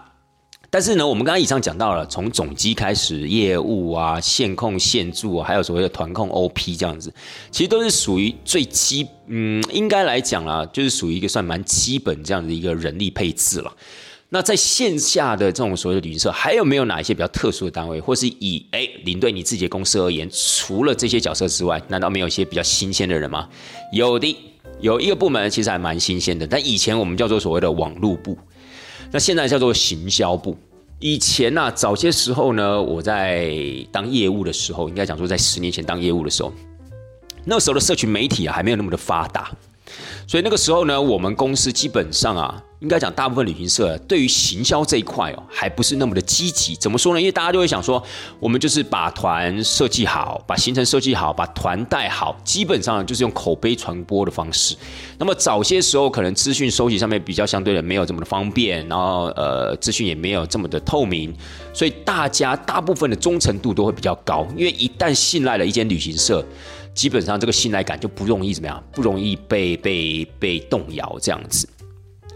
[0.69, 7.12] 但是呢，我们刚刚以上讲到了，从总机开始，业务啊、线控、线柱，还有所谓的团控 OP 这样子，
[7.51, 13.73] 其实都是属于最基，嗯，应该来讲啊，就是属于一个算蛮基本这样的一个人力配置了。
[14.29, 23.49] 那在线下的这种所谓的旅行社，还有没有哪一些比较特殊的单位，或是以哎领队你自己的公司而言，除了这些角色之外，难道没有一些比较新鲜的人吗？
[23.93, 24.37] 有的，
[24.81, 28.37] 有一个部门其实还蛮新鲜的，但以前我们叫做所谓的网络部。
[29.17, 30.55] 那现在叫做行销部。
[30.99, 33.51] 以前呢，早些时候呢，我在
[33.91, 36.53] 当业务的时候，应该讲说在十年前当业务的时候，
[37.43, 39.51] 那时候的社群媒体啊还没有那么的发达。
[40.26, 46.74] 所以那个时候呢，我们公司基本上啊，应该讲大部分旅行社对于行销这一块哦，还不是那么的积极。
[46.76, 47.20] 怎么说呢？
[47.20, 48.03] 因为大家就会想说，
[48.41, 54.76] 我们就是把团设计好，把行程设计好，把团带好，基本上就是用口碑传播的方式。
[55.18, 61.34] 那么早些时候，可能资讯收集上面比较相对的没有这么的方便，然后呃，资讯也没有这么的透明，
[61.72, 64.47] 所以大家大部分的忠诚度都会比较高。
[64.57, 66.45] 因为一旦信赖了一间旅行社。
[66.97, 71.68] 基本上这个信赖感就不容易怎么样，不容易被被被动摇这样子，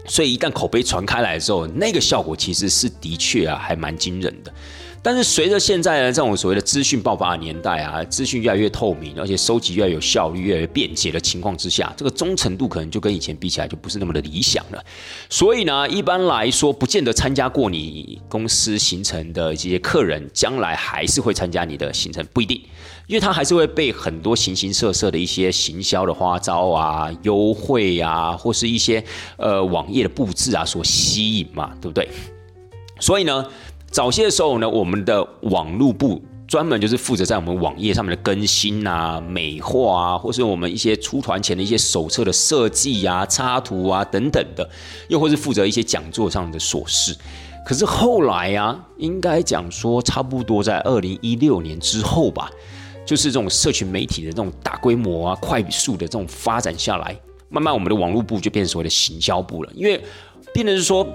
[0.07, 4.53] 所以一旦口碑传开来的时候，那个效果其实是的确啊，还蛮惊人的。
[5.03, 14.85] 但是随着现在的这种所谓的资讯爆发的年代啊，资讯越来越透明，而且收集越来越有效率、越来越便捷的情况之下，这个忠诚度可能就跟以前比起来就不是那么的理想了。
[15.27, 22.61] 所以呢，一般来说，不见得参加过你公司行程的这些客人，将来还是会参加你的行程，不一定。
[23.11, 29.03] 因为它还是会被很多形形色色的一些行销的花招啊、优惠啊，或是一些
[29.35, 32.07] 呃网页的布置啊所吸引嘛，对不对？
[33.01, 33.45] 所以呢，
[33.89, 44.69] 早些的时候呢，我们的网络部专门就是负责在我们网页上面的更新啊、美化啊，或是我们一些出团前的一些手册的设计啊、插图啊等等的，
[45.09, 47.13] 又或是负责一些讲座上的琐事。
[47.65, 52.49] 可是后来啊，应该讲说，差不多在二零一六年之后吧。
[53.05, 59.71] 就是这种社群媒体的这种大规模啊、快速的这种发展下来，慢慢我们的网络部就变成所谓的行销部了。
[59.75, 60.01] 因为
[60.53, 61.05] 变成是说，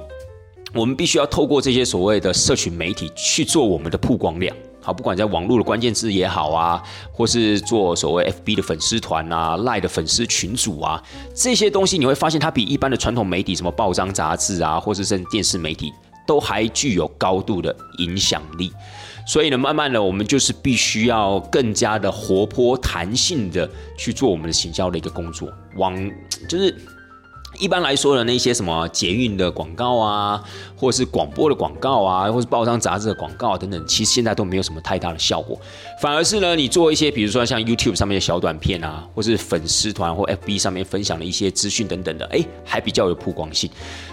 [0.75, 4.55] 我们必须要透过这些所谓的社群媒体去做我们的曝光量。
[4.83, 6.81] 好，不管在网络的关键字也好啊，
[7.11, 11.03] 或是做所谓 FB 的粉丝团啊、赖的粉丝群组啊，
[11.35, 15.93] 这些东西你会发现，它比一般的传统媒体，什么报章杂志啊，或者是电视媒体，
[16.25, 18.71] 都还具有高度的影响力。
[19.27, 23.69] 所以呢，慢慢的，我们就是必须要更加的活泼、弹性的
[23.99, 25.53] 去做我们的行销的一个工作。
[25.75, 25.95] 往
[26.49, 26.73] 就是
[27.59, 30.41] 一般来说的那些什么捷运的广告啊，
[30.77, 35.59] 或是广播的广告啊，或是报章杂志的广告等等，其实现在都没有什么太大的效果。
[36.01, 43.69] 反而是呢，你做一些，比如说像 YouTube 上面的小短片啊，或是粉丝团或 FB 上面分享的一些资讯等等的，哎，还比较有曝光性。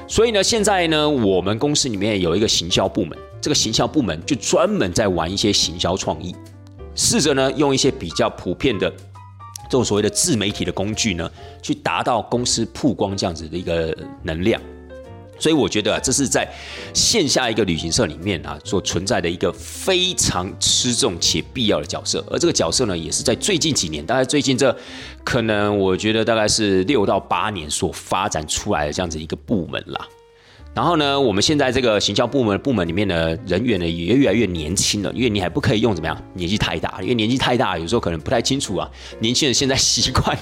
[0.07, 3.15] 所以呢，现在呢，我们公司里面有一个行销部门。
[3.43, 6.33] 这个行销部门就专门在玩一些行销创意，
[6.95, 8.89] 试着呢用一些比较普遍的
[9.63, 11.29] 这种所谓的自媒体的工具呢，
[11.61, 14.61] 去达到公司曝光这样子的一个能量。
[15.37, 16.47] 所以我觉得啊这是在
[16.93, 22.23] 线下一个旅行社里面啊所存在的一个非常吃重且必要的角色。
[22.31, 24.73] 而这个角色呢，也是在最近几年，大概最近这
[25.21, 30.07] 可能我觉得大概是六到八年所发展出来的这样子一个部门啦。
[30.73, 35.11] 然后呢，我们现在这个行销部门部门里面的人员呢，也越来越年轻了。
[35.13, 38.89] 因为你还不可以用怎么样，年纪太大，因为年纪太大，有时候可能不太清楚啊。
[39.19, 40.35] 年轻人现在习惯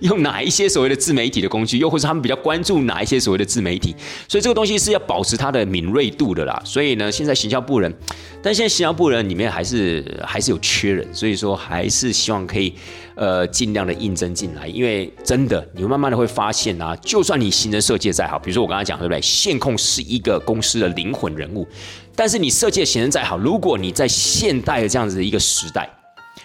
[0.00, 3.94] 用哪一些所谓的自媒体的工具，又或是他们比较关注哪一些所谓的自媒体，
[4.26, 6.60] 所以这个东西是要保持它的敏锐度的啦。
[6.64, 7.94] 所以呢，现在行销部人，
[8.42, 12.74] 但现在行销部人里面还是还是有缺人，所以说还是希望可以。
[13.16, 19.20] 呃，尽量的应征进来，因为真的，你慢慢的会发现啊，就算你行政设计再好，比如说我刚才讲对不对？
[19.22, 21.66] 线控是一个公司的灵魂人物，
[22.14, 25.88] 但是你设计的行政再好，如果你在现代的这样子的一个时代，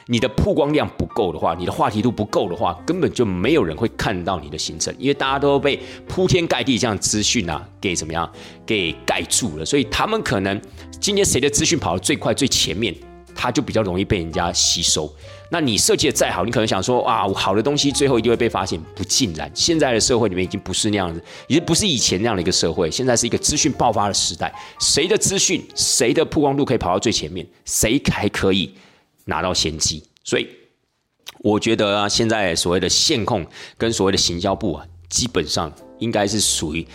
[0.07, 8.31] 你的曝光量不够的话，你的话题度不够的话，根本就没有人会看到你的行程，因为大家都被铺天盖地这样资讯啊给怎么样
[8.65, 10.59] 给盖住了，所以他们可能
[11.01, 12.95] 今天谁的资讯跑得最快最前面，
[13.35, 15.13] 他就比较容易被人家吸收。
[15.53, 19.51] 那你设计的再好，你可能想说啊，好的东西最后一定会被发现，不尽然。
[19.53, 22.89] 现在的社会里面已经不是那样子，已经不是以前那样的一个社会。
[22.89, 24.49] 现在是一个资讯爆发的时代，
[24.79, 28.73] 谁的资讯，谁的曝光度可以跑到最前面，谁还可以
[29.25, 30.01] 拿到先机。
[30.23, 30.47] 所以，
[31.39, 33.45] 我觉得啊，现在所谓的线控
[33.77, 36.87] 跟所谓的行销部啊，基本上应该是属于。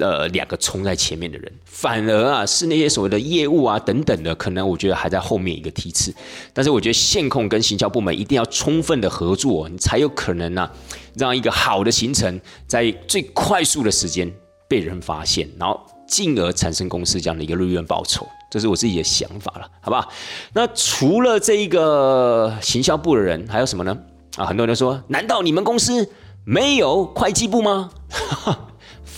[0.00, 6.14] 呃，两个冲在前面的人，反而啊是那些所谓的业务啊等等的，可能我觉得还在后面一个梯次。
[6.52, 10.70] 但是我觉得线控跟行销部门一定要充分的合作，你才有可能呢，
[11.14, 14.30] 让一个好的行程在最快速的时间
[14.68, 18.26] 被人发现，然后进而产生公司这样的一个利润报酬。
[18.50, 20.10] 这是我自己的想法了，好不好？
[20.54, 23.96] 那除了这一个行销部的人，还有什么呢？
[24.36, 26.10] 啊，很多人都说，难道你们公司
[26.44, 27.90] 没有会计部吗？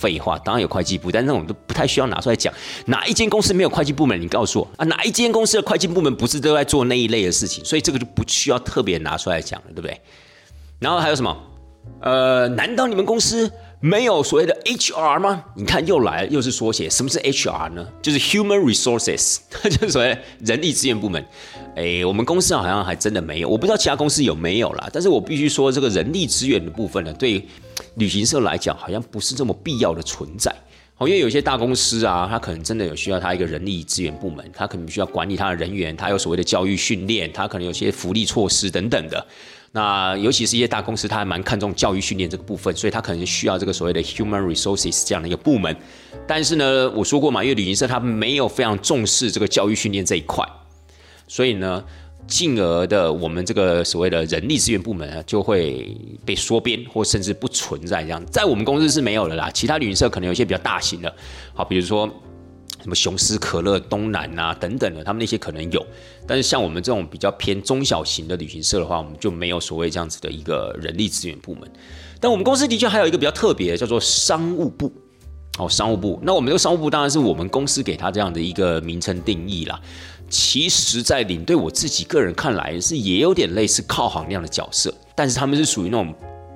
[0.00, 2.52] 废话，当然有会计部，但那种都不太需要拿出来讲。
[2.86, 4.18] 哪一间公司没有会计部门？
[4.20, 7.64] 你告诉我啊，哪一间公司的会计部门不是都在做那一类的事情？
[7.64, 10.00] 所以这个就不需要特别拿出来讲了，对不对？
[10.78, 11.36] 然后还有什么？
[12.00, 15.44] 呃，难道你们公司没有所谓的 HR 吗？
[15.54, 16.88] 你看又来，又是缩写。
[16.88, 17.86] 什么是 HR 呢？
[18.02, 21.24] 就是 Human Resources， 就是所谓人力资源部门。
[21.76, 24.88] 哎，我们公司好像还真的没有，我不知道其他公司有没有啦。
[24.92, 27.44] 但是我必须说，这个人力资源的部分呢，对。
[27.96, 30.54] 旅行社来讲，好像不是这么必要的存在，
[30.98, 39.26] 哦，因为有些大公司啊，他可能真的有需要他一个人力资源部门，他可能需要管理他的人员，他有所谓的教育训练，他可能有些福利措施等等的。
[39.72, 45.74] 那尤其是一些大公司，他还蛮看重教育训练这个部分，所以他可能需要这个所谓的 human resources 这样的一个部门。
[46.28, 50.46] 但是呢，我说过嘛，因为旅行社他没有非常重视这个教育训练这一块，
[51.30, 51.82] 所以呢。
[52.26, 58.24] 进而的，我们这个所谓的人力资源部门啊，就会被缩编，或甚至不存在这样。
[58.26, 61.12] 在我们公司是没有的啦，其他旅行社可能有一些比较大型的，
[61.54, 62.08] 好，比如说
[62.80, 65.84] 什么雄狮可乐、东南啊等等的，他们那些可能有，
[66.24, 71.68] 但是像我们这种比较偏中小型的旅行社的话，我们就没有所谓这样子的一个人力资源部门。
[72.20, 74.92] 但我们公司的确还有一个比较特别的，叫做商务部。
[75.58, 76.18] 哦，商务部。
[76.22, 79.78] 那我们这个商务部当然是我们公司给他这样的一个名称定义啦。
[80.30, 86.14] 其实，在领队我自己个人看来，是也有点类似靠行那样的角色，但是他们是属于那种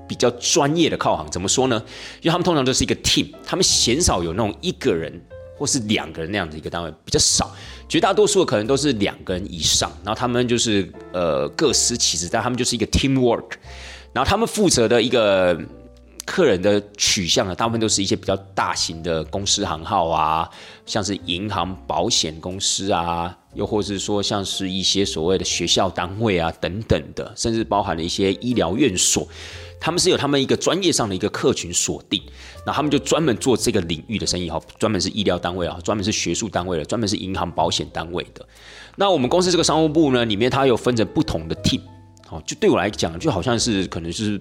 [0.09, 1.29] 比较专业的靠行。
[1.31, 1.83] 怎么说呢？
[2.23, 5.21] 因为他们通常都是一个 team，他们鲜少有那种一个人。
[5.57, 7.49] 或是两个人那样子一个单位比较少，
[7.89, 13.53] 绝大多数的可能都是两个人以上，然后他们就是呃各司其职，但他们就是一个 team work，
[14.13, 15.57] 然后他们负责的一个
[16.27, 20.51] 客人的取向呢，大部分都是一些比较大型的公司行号啊，
[20.87, 29.27] 像是银行、保险公司啊，又或是说像是一些所谓的学校单位啊等等的，甚至包含了一些医疗院所。
[29.81, 32.23] 他们是有他们一个专业上的一个客群锁定，
[32.65, 38.47] 那他们就专门做这个领域的生意哈，专门是医疗单位啊，专门是学术单位的，专门是银行保险单位的。
[38.97, 41.83] 那我们公司这个商务部呢，里面它有分成不同的 team，
[42.31, 44.41] 哦，就对我来讲，就好像是可能是。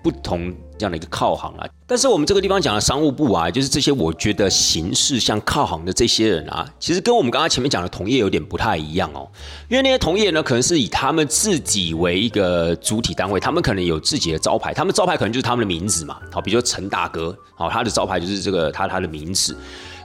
[0.00, 9.28] 不同这样的一个靠行啊，但是我们这个地方讲的商务部啊，就是这些我觉得形式像靠行的这些人啊，其实跟我们刚刚前面讲的同业有点不太一样哦。
[9.68, 16.18] 因为那些同业呢，可能是以他们自己为一个主体单位，他们可能有自己的招牌，他们招牌可能就是他们的名字嘛。
[16.30, 19.54] 好，比如说陈大哥，好，他的招牌就是这个他他的名字。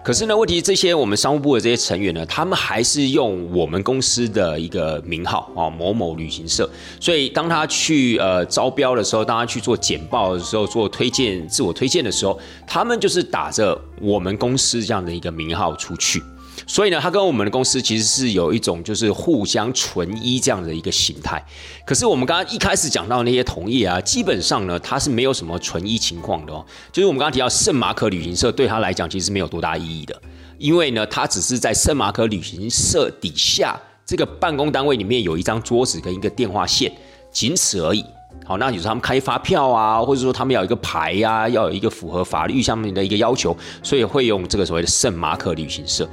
[0.04, 6.70] 可是呢，问题这些我们商务部的这些成员呢，他们还是用我们公司的一个名号啊，某某旅行社。
[7.00, 12.38] 所以当他去呃招标的时候，当他去做简报的时候，做推荐、自我推荐的时候，
[12.68, 16.22] 他们就是打着我们公司这样的一个名号出去。
[16.66, 21.44] 所以呢，他跟我们的公司其实是有一种就是互相存依这样的一个形态。
[21.86, 26.66] 可是我们刚刚一开始讲到那些同业啊，基本上呢，他是没有什么存依情况的哦。
[26.92, 30.22] 就是我们刚刚提到圣马可旅行社对他来讲其实没有多大意义的，
[30.58, 36.92] 因为呢，他只是在圣马可旅行社底下这个办公单位里面有一张桌子跟一个电话线，
[37.32, 38.06] 仅此而已。
[38.46, 46.08] 好，那有时候他们开发票啊，或者说他们要一个牌呀，要有一个符合法律上面的一个要求，所以会用这个所谓的圣马可旅行社。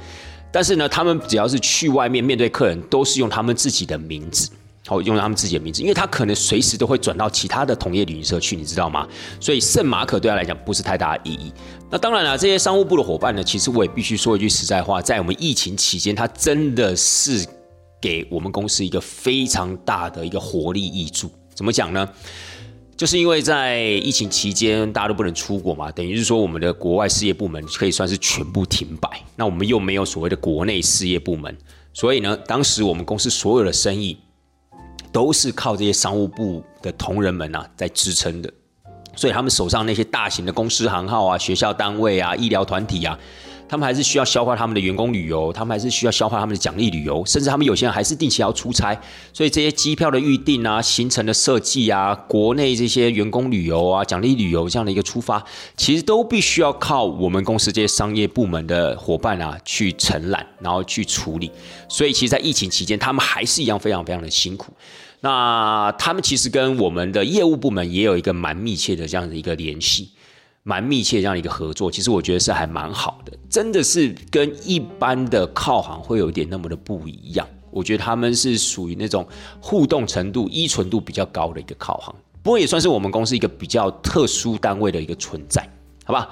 [0.51, 4.49] 但是呢，他们只要是去外面面对客人，都是用他们自己的名字，
[4.85, 9.07] 好用他们自己的名字，因为他可能随时都会转到其他的同业旅行社去，你知道吗？
[9.39, 11.53] 所以圣马可对他来讲不是太大的意义。
[11.89, 17.45] 那当然了，这些商务部的伙伴呢，其实我也必须说一句实在话，在我们疫情期间，他真的是
[18.01, 21.31] 给我们公司一个非常大的一个活力益助。
[21.53, 22.09] 怎么讲呢？
[23.01, 29.09] 就是因为在疫情期间，大家都不能出国嘛，等于是说我们的国外事业部门可以算是全部停摆。
[29.35, 31.57] 那我们又没有所谓的国内事业部门，
[31.93, 34.19] 所以呢，当时我们公司所有的生意
[35.11, 38.53] 都是靠这些商务部的同仁们啊在支撑的。
[39.15, 43.17] 所以他们手上那些大型的公司行号啊、学校单位啊、医疗团体啊。
[43.71, 48.93] 他们还是需要消化他们的员工旅游，他们还是需要消化他们的奖励旅游，甚至他们有些人还是定期要出差，
[49.31, 55.41] 所以这些机票的预订啊、行程的设计啊、国内这些员工旅游啊、奖励旅游这样的一个出发，
[55.77, 61.49] 其实都必须要靠我们公司这些商业部门的伙伴啊去承揽，然后去处理。
[61.87, 64.73] 所以，其实，在疫情期间，他们还是一样非常非常的辛苦。
[65.21, 70.09] 那他们其实跟我们的业务部门也有一个蛮密切的这样的一个联系。
[70.63, 77.47] 蛮密切这样一个合作，其实我觉得是还蛮好的，真的是跟一般的靠行会有点那么的不一样。
[77.71, 79.25] 我觉得他们是属于那种
[79.59, 85.67] 互动程度、依存度比较高的一个靠行，不过也算是我们公司一个比较特殊单位的一个存在，
[86.05, 86.29] 好吧？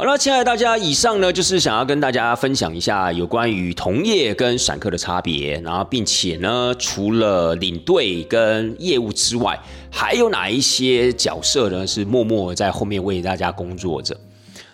[0.00, 9.60] 好了，亲爱的大家，以上呢就是想要跟大家分享一下有关于同业跟散客的差别，然后并且呢，除了领队跟业务之外，
[9.92, 14.18] 还有哪一些角色呢是默默在后面为大家工作着？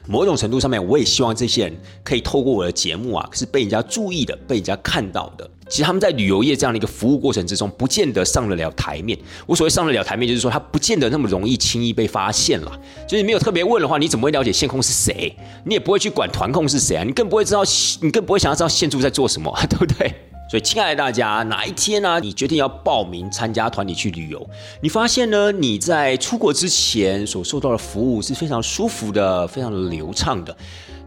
[0.07, 5.51] 某种程度上面，我也希望这些人可以透过我的节目啊，是被人家注意的，被人家看到的。
[5.68, 9.18] 其实他们在旅游业这样的一个服务过程之中，不见得上得了台面。
[9.46, 12.80] 我所谓上得了台面，就是说他不见得那么容易轻易被发现了。
[13.08, 15.34] 就是没有特别问的话，你怎么会了解线控是谁？
[15.64, 17.04] 你也不会去管团控是谁啊？
[17.04, 17.62] 你更不会知道，
[18.00, 20.14] 你更不会想要知道线柱在做什么， 对不对？
[20.48, 22.20] 所以，亲爱的大家，哪一天呢？
[22.20, 24.48] 你决定要报名参加团体去旅游，
[24.80, 25.50] 你发现呢？
[25.50, 30.56] 你在出国之前所受到的服务是非常舒服的，非常流畅的。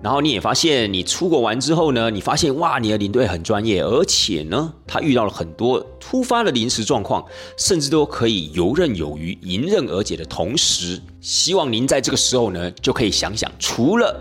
[0.02, 7.26] 然后你也发现，你出国完之后呢，你发现哇，你的领队很专业，而且呢，他遇到了很多突发的临时状况，
[7.58, 14.18] 甚至都可以游刃有余、迎刃而解的同时，希望您在这个时候呢，就可以想想，除了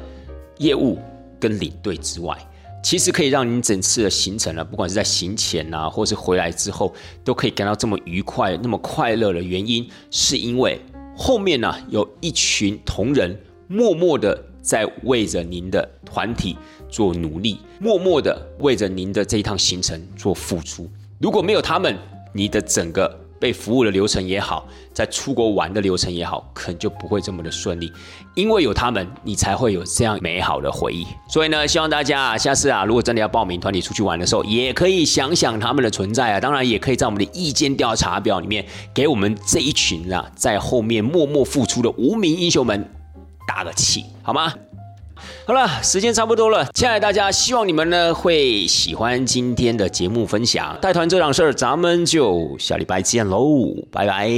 [0.59, 0.99] 业务
[1.39, 2.37] 跟领队之外。
[2.81, 10.81] 其实可以让您整次的行程呢，不管是在行前啊，或是回来之后，都可以感到这么愉快、那么快乐的原因，是因为
[11.16, 16.57] 后面呢有一群同仁默默的在为着您的团体
[16.89, 20.89] 做努力，默默的为着您的这一趟行程做付出。
[21.21, 21.97] 如果没有他们，
[22.33, 23.19] 你的整个。
[23.41, 27.89] 被服务的流程也好，在出国玩的流程也好，可能就不会这么的顺利。
[28.35, 31.07] 因为有他们，你才会有这样美好的回忆。
[31.31, 36.41] 所以呢，希望大家啊，下次啊，如果真的要报名团体出去玩的时候，也可以想想他们的存在啊。
[36.41, 42.91] 当然，也可以在我们的意见调查表里面，给我们这一群啊，在后面默默付出的无名英雄们
[43.49, 44.53] 打个气，好吗？
[45.47, 50.77] 好了，时间差不多了，亲爱的大家，希望你们呢会喜欢今天的节目分享。
[50.81, 54.29] 带团这档事儿，咱们就下礼拜见喽，拜拜。